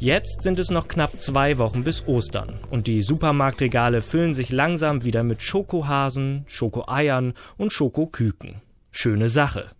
Jetzt 0.00 0.44
sind 0.44 0.58
es 0.58 0.70
noch 0.70 0.88
knapp 0.88 1.20
zwei 1.20 1.58
Wochen 1.58 1.84
bis 1.84 2.08
Ostern 2.08 2.58
und 2.70 2.86
die 2.86 3.02
Supermarktregale 3.02 4.00
füllen 4.00 4.32
sich 4.32 4.50
langsam 4.50 5.04
wieder 5.04 5.22
mit 5.24 5.42
Schokohasen, 5.42 6.46
Schokoeiern 6.46 7.34
und 7.58 7.70
Schokoküken. 7.74 8.62
Schöne 8.90 9.28
Sache. 9.28 9.72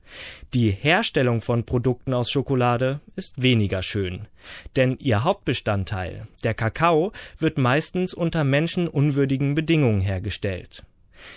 Die 0.52 0.72
Herstellung 0.72 1.40
von 1.40 1.64
Produkten 1.64 2.12
aus 2.12 2.30
Schokolade 2.30 3.00
ist 3.16 3.40
weniger 3.40 3.80
schön, 3.80 4.28
denn 4.76 4.98
ihr 5.00 5.24
Hauptbestandteil, 5.24 6.28
der 6.44 6.52
Kakao, 6.52 7.12
wird 7.38 7.56
meistens 7.56 8.12
unter 8.12 8.44
menschenunwürdigen 8.44 9.54
Bedingungen 9.54 10.02
hergestellt. 10.02 10.82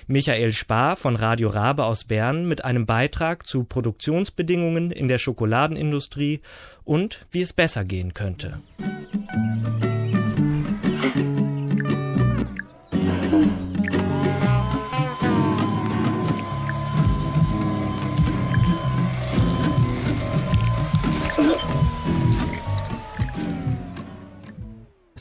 Michael 0.07 0.51
Spar 0.53 0.95
von 0.95 1.15
Radio 1.15 1.49
Rabe 1.49 1.85
aus 1.85 2.03
Bern 2.03 2.47
mit 2.47 2.65
einem 2.65 2.85
Beitrag 2.85 3.45
zu 3.45 3.63
Produktionsbedingungen 3.63 4.91
in 4.91 5.07
der 5.07 5.17
Schokoladenindustrie 5.17 6.41
und 6.83 7.25
wie 7.31 7.41
es 7.41 7.53
besser 7.53 7.83
gehen 7.83 8.13
könnte. 8.13 8.61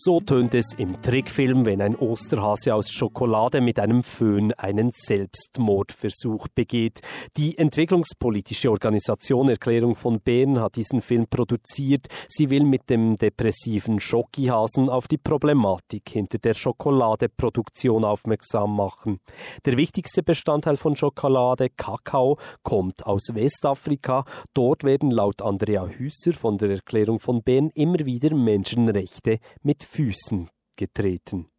So 0.05 0.19
tönt 0.19 0.53
es 0.55 0.75
im 0.79 1.01
Trickfilm, 1.01 1.65
wenn 1.65 1.81
ein 1.81 1.95
Osterhase 1.95 2.75
aus 2.75 2.91
Schokolade 2.91 3.61
mit 3.61 3.79
einem 3.79 4.03
Föhn 4.03 4.53
einen 4.55 4.91
Selbstmordversuch 4.93 6.49
begeht. 6.49 7.03
Die 7.37 7.57
entwicklungspolitische 7.57 8.73
Organisation 8.73 9.49
Erklärung 9.49 9.95
von 9.95 10.21
Bern 10.21 10.59
hat 10.59 10.75
diesen 10.75 11.03
Film 11.03 11.29
produziert. 11.29 12.09
Sie 12.27 12.51
will 12.51 12.65
mit 12.65 12.91
dem 12.91 13.17
depressiven 13.17 14.01
Schokihasen 14.01 14.89
auf 14.89 15.07
die 15.07 15.19
Problematik 15.19 16.09
hinter 16.09 16.39
der 16.39 16.55
Schokoladeproduktion 16.55 18.05
aufmerksam 18.05 18.75
machen. 18.75 19.21
Der 19.65 19.77
wichtigste 19.77 20.25
Bestandteil 20.25 20.79
von 20.79 20.97
Schokolade, 20.97 21.69
Kakao, 21.71 22.39
kommt 22.65 23.07
aus 23.07 23.29
Westafrika. 23.35 24.25
Dort 24.53 24.83
werden 24.83 25.13
laut 25.13 25.43
Andrea 25.43 25.87
Hüsser 25.87 26.33
von 26.33 26.59
der 26.59 26.71
Erklärung 26.71 27.21
von 27.21 27.45
Bern 27.45 27.71
immer 27.77 28.05
wieder 28.05 28.35
Menschenrechte 28.35 29.39
mit 29.63 29.92
Füßen 29.95 30.49
getreten. 30.77 31.51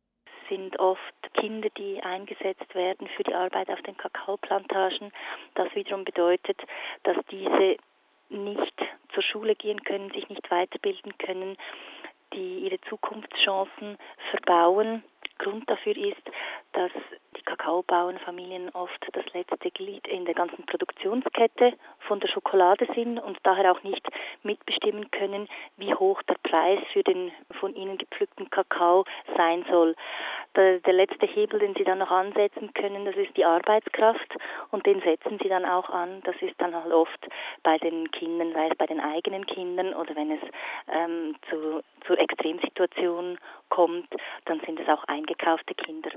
Sind 0.50 0.80
oft 0.80 1.02
Kinder, 1.34 1.70
die 1.78 2.02
eingesetzt 2.02 2.74
werden 2.74 3.08
für 3.16 3.24
die 3.24 3.34
Arbeit 3.34 3.70
auf 3.70 3.82
den 3.82 3.98
Kakaoplantagen. 3.98 5.12
Das 5.56 5.74
wiederum 5.76 6.04
bedeutet, 6.04 6.60
dass 7.04 7.18
diese 7.30 7.78
nicht 8.30 8.74
zur 9.14 9.24
Schule 9.24 9.56
gehen 9.56 9.84
können, 9.84 10.10
sich 10.12 10.28
nicht 10.30 10.50
weiterbilden 10.50 11.18
können, 11.18 11.58
die 12.34 12.60
ihre 12.60 12.82
Zukunftschancen 12.90 13.98
verbauen. 14.32 15.04
Grund 15.40 15.70
dafür 15.70 15.98
ist, 15.98 16.22
dass 16.74 16.92
die 17.38 17.42
Kakaobauernfamilien 17.44 18.70
oft 18.70 19.06
das 19.14 19.26
letzte 19.34 19.72
Glied 19.72 20.08
in 20.08 20.26
der 20.26 20.34
ganzen 20.34 20.66
Produktionskette 20.66 21.74
von 22.08 22.20
der 22.20 22.28
Schokolade 22.28 22.88
sind 22.96 23.20
und 23.20 23.38
daher 23.44 23.72
auch 23.72 23.84
nicht 23.84 24.06
mitbestimmen 24.44 25.10
können, 25.12 25.48
wie 25.78 25.94
hoch 25.94 26.22
der 26.24 26.36
Preis 26.44 26.80
für 26.92 27.04
den 27.04 27.32
von 27.60 27.76
ihnen 27.76 27.98
gepflückten 27.98 28.50
Kakao 28.50 29.06
sein 29.38 29.66
soll. 29.70 29.96
Der, 30.56 30.80
der 30.80 30.94
letzte 30.94 31.26
Hebel, 31.26 31.60
den 31.60 31.74
sie 31.76 31.84
dann 31.84 31.98
noch 31.98 32.12
ansetzen 32.12 32.74
können, 32.74 33.06
das 33.06 33.16
ist 33.16 33.36
die 33.36 33.46
Arbeitskraft 33.46 34.36
und 34.72 34.86
den 34.86 35.02
setzen 35.02 35.40
sie 35.42 35.50
dann 35.50 35.66
auch 35.66 35.90
an. 35.90 36.22
Das 36.24 36.36
ist 36.42 36.54
dann 36.60 36.76
halt 36.76 36.94
oft 36.94 37.28
bei 37.64 37.78
den 37.80 38.10
Kindern, 38.12 38.54
sei 38.54 38.68
es 38.68 38.78
bei 38.78 38.86
den 38.86 39.00
eigenen 39.00 39.46
Kindern 39.48 39.94
oder 39.94 40.16
wenn 40.16 40.32
es 40.32 40.42
ähm, 40.88 41.36
zu, 41.50 41.82
zu 42.06 42.14
Extremsituationen 42.16 43.40
kommt, 43.70 44.08
dann 44.46 44.60
sind 44.62 44.80
es 44.80 44.88
auch 44.88 45.04
eingekaufte 45.14 45.74
Kinder. 45.76 46.12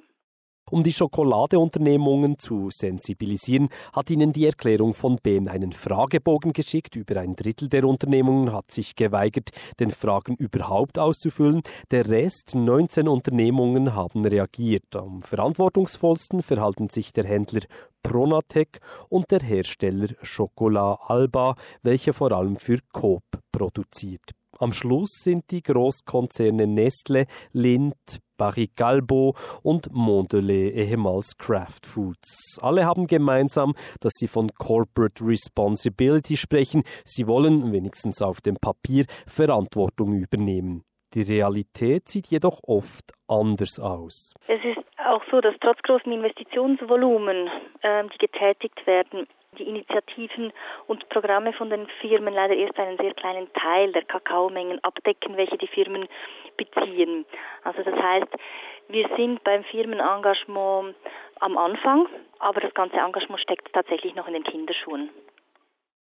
Um 0.69 0.83
die 0.83 0.93
Schokoladeunternehmungen 0.93 2.41
zu 2.41 2.71
sensibilisieren, 2.71 3.69
hat 3.93 4.11
ihnen 4.11 4.33
die 4.33 4.47
Erklärung 4.47 4.95
von 4.95 5.17
Bern 5.23 5.47
einen 5.47 5.73
Fragebogen 5.73 6.53
geschickt. 6.53 6.97
Über 6.97 7.21
ein 7.21 7.37
Drittel 7.37 7.69
der 7.69 7.85
Unternehmungen 7.85 8.53
hat 8.53 8.73
sich 8.73 8.97
geweigert, 8.97 9.51
den 9.79 9.91
Fragen 9.91 10.35
überhaupt 10.35 10.99
auszufüllen. 10.99 11.63
Der 11.93 12.09
Rest, 12.09 12.57
19 12.57 13.07
Unternehmungen, 13.07 13.95
haben 13.95 14.25
reagiert. 14.25 14.97
Am 14.97 15.23
verantwortungsvollsten 15.23 16.43
verhalten 16.43 16.89
sich 16.89 17.13
der 17.13 17.27
Händler 17.27 17.63
Pronatec 18.03 18.81
und 19.09 19.31
der 19.31 19.41
Hersteller 19.41 20.09
Chocolat 20.25 20.99
Alba, 21.07 21.55
welcher 21.83 22.13
vor 22.13 22.33
allem 22.33 22.57
für 22.57 22.81
Coop 22.93 23.23
produziert. 23.53 24.33
Am 24.59 24.73
Schluss 24.73 25.11
sind 25.23 25.51
die 25.51 25.63
Großkonzerne 25.63 26.67
Nestle, 26.67 27.27
Lindt, 27.53 28.21
Barry 28.37 28.71
Galbo 28.77 29.35
und 29.63 29.93
Mondelez, 29.93 30.75
ehemals 30.75 31.37
Kraft 31.39 31.87
Foods. 31.87 32.59
Alle 32.63 32.85
haben 32.87 33.07
gemeinsam, 33.07 33.75
dass 34.01 34.13
sie 34.17 34.29
von 34.29 34.51
Corporate 34.59 35.25
Responsibility 35.25 36.37
sprechen. 36.37 36.83
Sie 37.05 37.27
wollen, 37.27 37.73
wenigstens 37.73 38.23
auf 38.23 38.41
dem 38.41 38.57
Papier, 38.57 39.05
Verantwortung 39.27 40.15
übernehmen. 40.15 40.83
Die 41.15 41.23
Realität 41.23 42.09
sieht 42.09 42.27
jedoch 42.27 42.61
oft 42.67 43.13
anders 43.29 43.79
aus. 43.81 44.35
Es 44.49 44.63
ist 44.65 44.85
auch 45.07 45.23
so, 45.31 45.41
dass 45.41 45.55
trotz 45.61 45.81
großen 45.83 46.13
Investitionsvolumen, 46.13 47.49
äh, 47.81 48.05
die 48.13 48.19
getätigt 48.19 48.87
werden, 48.87 49.27
die 49.57 49.69
Initiativen 49.69 50.53
und 50.87 51.09
Programme 51.09 51.53
von 51.53 51.71
den 51.71 51.87
Firmen 52.01 52.35
leider 52.35 52.55
erst 52.55 52.79
einen 52.79 52.97
sehr 52.99 53.15
kleinen 53.15 53.53
Teil 53.55 53.93
der 53.93 54.05
Kakaomengen 54.05 54.83
abdecken, 54.85 55.37
welche 55.37 55.59
die 55.59 55.67
Firmen 55.67 56.09
beziehen. 56.57 57.25
Also 57.65 57.83
das 57.83 57.95
heißt, 57.95 58.29
wir 58.89 59.09
sind 59.17 59.43
beim 59.45 59.65
Firmenengagement 59.65 60.95
am 61.41 61.59
Anfang, 61.59 62.07
aber 62.39 62.61
das 62.61 62.75
ganze 62.75 62.97
Engagement 62.97 63.41
steckt 63.41 63.73
tatsächlich 63.73 64.15
noch 64.15 64.27
in 64.27 64.35
den 64.35 64.45
Kinderschuhen. 64.45 65.11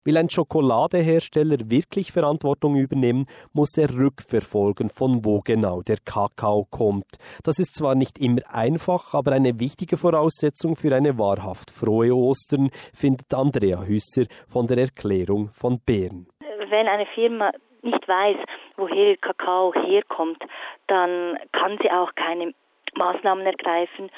Will 0.05 0.19
ein 0.19 0.29
Schokoladehersteller 0.29 1.71
wirklich 1.71 2.13
Verantwortung 2.13 2.77
übernehmen, 2.77 3.27
muss 3.55 3.79
er 3.79 3.89
rückverfolgen, 3.89 4.91
von 4.91 5.25
wo 5.25 5.41
genau 5.41 5.81
der 5.81 5.97
Kakao 6.05 6.67
kommt. 6.71 7.17
Das 7.43 7.59
ist 7.59 7.75
zwar 7.75 7.95
nicht 7.95 8.19
immer 8.19 8.43
einfach, 8.53 9.15
aber 9.15 9.33
eine 9.33 9.59
wichtige 9.59 9.97
Voraussetzung 9.97 10.77
für 10.77 10.95
eine 10.95 11.19
wahrhaft 11.19 11.71
frohe 11.71 12.15
Ostern, 12.15 12.69
findet 12.93 13.33
Andrea 13.33 13.83
Hüsser 13.83 14.25
von 14.47 14.67
der 14.67 14.77
Erklärung 14.77 15.49
von 15.49 15.81
Bern. 15.87 16.27
Wenn 16.69 16.87
eine 16.87 17.07
Firma 17.15 17.53
nicht 17.81 18.07
weiß, 18.07 18.37
woher 18.77 19.17
Kakao 19.17 19.73
herkommt, 19.73 20.43
dann 20.87 21.39
kann 21.53 21.79
sie 21.83 21.91
auch 21.91 22.15
keine 22.15 22.53
Maßnahmen 22.97 23.47
ergreifen, 23.47 24.11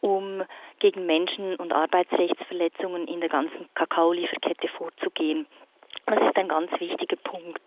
um 0.00 0.42
gegen 0.84 1.06
Menschen- 1.06 1.56
und 1.56 1.72
Arbeitsrechtsverletzungen 1.72 3.08
in 3.08 3.20
der 3.20 3.30
ganzen 3.30 3.70
Kakaolieferkette 3.74 4.68
vorzugehen. 4.68 5.46
Das 6.04 6.20
ist 6.20 6.36
ein 6.36 6.48
ganz 6.48 6.70
wichtiger 6.78 7.16
Punkt. 7.16 7.66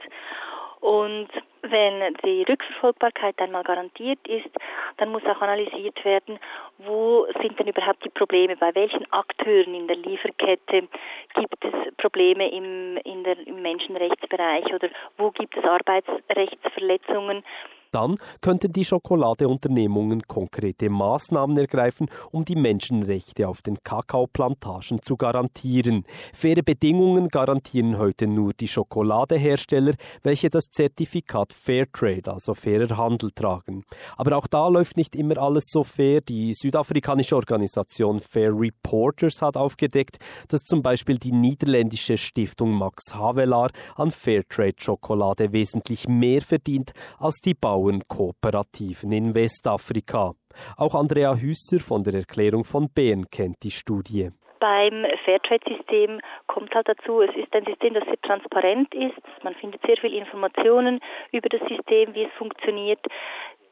Und 0.81 1.27
wenn 1.63 2.13
die 2.23 2.43
Rückverfolgbarkeit 2.43 3.39
einmal 3.39 3.63
garantiert 3.63 4.19
ist, 4.27 4.51
dann 4.97 5.11
muss 5.11 5.25
auch 5.25 5.41
analysiert 5.41 6.05
werden, 6.05 6.37
wo 6.77 7.25
sind 7.41 7.57
denn 7.57 7.69
überhaupt 7.69 8.05
die 8.05 8.09
Probleme, 8.09 8.55
bei 8.55 8.75
welchen 8.75 9.11
Akteuren 9.11 9.73
in 9.73 9.87
der 9.87 9.97
Lieferkette 9.97 10.87
gibt 11.33 11.65
es 11.65 11.95
Probleme 11.97 12.47
im, 12.51 12.99
der, 13.23 13.47
im 13.47 13.63
Menschenrechtsbereich 13.63 14.71
oder 14.71 14.89
wo 15.17 15.31
gibt 15.31 15.57
es 15.57 15.63
Arbeitsrechtsverletzungen. 15.63 17.43
Dann 17.91 18.17
könnten 18.41 18.73
die 18.73 18.85
Schokoladeunternehmungen 18.85 20.23
konkrete 20.27 20.89
Maßnahmen 20.89 21.57
ergreifen, 21.57 22.07
um 22.31 22.45
die 22.45 22.55
Menschenrechte 22.55 23.47
auf 23.47 23.61
den 23.61 23.77
Kakaoplantagen 23.83 25.01
zu 25.01 25.15
garantieren. 25.15 26.03
Faire 26.33 26.63
Bedingungen 26.63 27.29
garantieren 27.29 27.97
heute 27.97 28.27
nur 28.27 28.53
die 28.53 28.67
Schokoladehersteller, 28.67 29.93
welche 30.23 30.49
das 30.49 30.65
Zertifikat 30.71 31.53
Fairtrade, 31.53 32.31
also 32.31 32.53
fairer 32.53 32.97
Handel, 32.97 33.31
tragen. 33.31 33.83
Aber 34.17 34.37
auch 34.37 34.47
da 34.47 34.67
läuft 34.67 34.97
nicht 34.97 35.15
immer 35.15 35.37
alles 35.37 35.65
so 35.69 35.83
fair. 35.83 36.21
Die 36.21 36.53
südafrikanische 36.53 37.35
Organisation 37.35 38.19
Fair 38.19 38.51
Reporters 38.53 39.41
hat 39.41 39.57
aufgedeckt, 39.57 40.17
dass 40.47 40.61
zum 40.61 40.81
Beispiel 40.81 41.17
die 41.17 41.31
niederländische 41.31 42.17
Stiftung 42.17 42.71
Max 42.71 43.15
Havelaar 43.15 43.71
an 43.95 44.11
Fairtrade-Schokolade 44.11 45.51
wesentlich 45.53 46.07
mehr 46.07 46.41
verdient 46.41 46.91
als 47.19 47.39
die 47.39 47.53
Bauern 47.53 47.76
Bauernkooperativen 47.77 49.11
in 49.11 49.35
Westafrika. 49.35 50.31
Auch 50.77 50.95
Andrea 50.95 51.35
Hüsser 51.35 51.79
von 51.79 52.03
der 52.03 52.15
Erklärung 52.15 52.63
von 52.63 52.87
Bern 52.93 53.25
kennt 53.29 53.57
die 53.63 53.71
Studie. 53.71 54.29
Beim 54.59 55.05
Fairtrade-System 55.23 56.19
kommt 56.47 56.73
halt 56.73 56.87
dazu, 56.89 57.21
es 57.21 57.35
ist 57.35 57.53
ein 57.53 57.65
System, 57.65 57.93
das 57.93 58.05
sehr 58.05 58.19
transparent 58.21 58.91
ist. 58.95 59.21
Man 59.43 59.53
findet 59.55 59.81
sehr 59.85 59.97
viele 59.97 60.17
Informationen 60.17 60.99
über 61.31 61.49
das 61.49 61.61
System, 61.69 62.15
wie 62.15 62.23
es 62.23 62.33
funktioniert. 62.39 62.99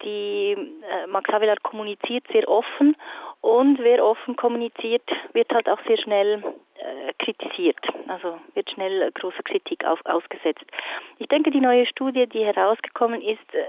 Die 0.04 0.52
äh, 0.52 1.08
Max 1.08 1.32
Havelaar 1.32 1.58
kommuniziert 1.64 2.26
sehr 2.32 2.48
offen 2.48 2.96
und 3.42 3.80
wer 3.80 4.06
offen 4.06 4.36
kommuniziert, 4.36 5.10
wird 5.34 5.52
halt 5.52 5.68
auch 5.68 5.80
sehr 5.88 5.98
schnell 5.98 6.44
äh, 6.78 7.14
kritisiert, 7.18 7.80
also 8.08 8.38
wird 8.54 8.70
schnell 8.70 9.12
großer 9.14 9.42
Kritik 9.44 9.84
auf, 9.86 10.00
ausgesetzt. 10.06 10.66
Ich 11.18 11.28
denke, 11.30 11.50
die 11.50 11.62
neue 11.62 11.88
Studie, 11.88 12.28
die 12.28 12.46
herausgekommen 12.46 13.22
ist, 13.22 13.54
äh, 13.54 13.64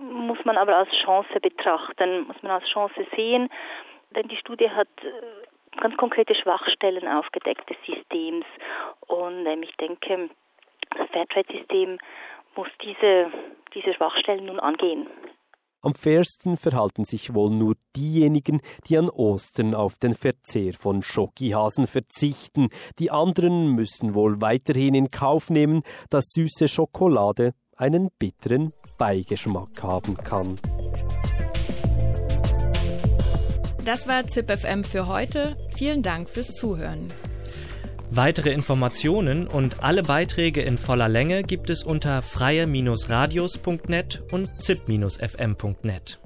muss 0.00 0.44
man 0.44 0.56
aber 0.56 0.76
als 0.76 0.90
Chance 1.04 1.40
betrachten, 1.40 2.26
muss 2.26 2.42
man 2.42 2.52
als 2.52 2.68
Chance 2.68 3.06
sehen, 3.16 3.48
denn 4.14 4.28
die 4.28 4.36
Studie 4.36 4.70
hat 4.70 4.88
äh, 5.02 5.80
ganz 5.80 5.96
konkrete 5.96 6.34
Schwachstellen 6.34 7.06
aufgedeckt 7.08 7.68
des 7.68 7.76
Systems. 7.86 8.46
Und 9.06 9.46
ähm, 9.46 9.62
ich 9.62 9.74
denke, 9.76 10.30
das 10.96 11.08
Fairtrade-System 11.10 11.98
muss 12.56 12.68
diese, 12.82 13.30
diese 13.74 13.94
Schwachstellen 13.94 14.46
nun 14.46 14.60
angehen. 14.60 15.08
Am 15.82 15.94
fairsten 15.94 16.56
verhalten 16.56 17.04
sich 17.04 17.34
wohl 17.34 17.50
nur 17.50 17.74
diejenigen, 17.94 18.62
die 18.88 18.96
an 18.96 19.10
Ostern 19.10 19.74
auf 19.74 19.98
den 19.98 20.14
Verzehr 20.14 20.72
von 20.72 21.02
Schokihasen 21.02 21.86
verzichten. 21.86 22.70
Die 22.98 23.10
anderen 23.10 23.72
müssen 23.72 24.14
wohl 24.14 24.40
weiterhin 24.40 24.94
in 24.94 25.10
Kauf 25.10 25.50
nehmen, 25.50 25.82
dass 26.08 26.32
süße 26.32 26.68
Schokolade 26.68 27.52
einen 27.76 28.08
bitteren 28.18 28.72
Beigeschmack 28.98 29.82
haben 29.82 30.16
kann. 30.16 30.56
Das 33.84 34.08
war 34.08 34.26
ZipFM 34.26 34.82
für 34.82 35.08
heute. 35.08 35.56
Vielen 35.76 36.02
Dank 36.02 36.30
fürs 36.30 36.54
Zuhören. 36.54 37.08
Weitere 38.10 38.50
Informationen 38.50 39.46
und 39.46 39.82
alle 39.82 40.02
Beiträge 40.02 40.62
in 40.62 40.78
voller 40.78 41.08
Länge 41.08 41.42
gibt 41.42 41.68
es 41.68 41.82
unter 41.82 42.22
freie-radios.net 42.22 44.22
und 44.32 44.62
zip-fm.net. 44.62 46.18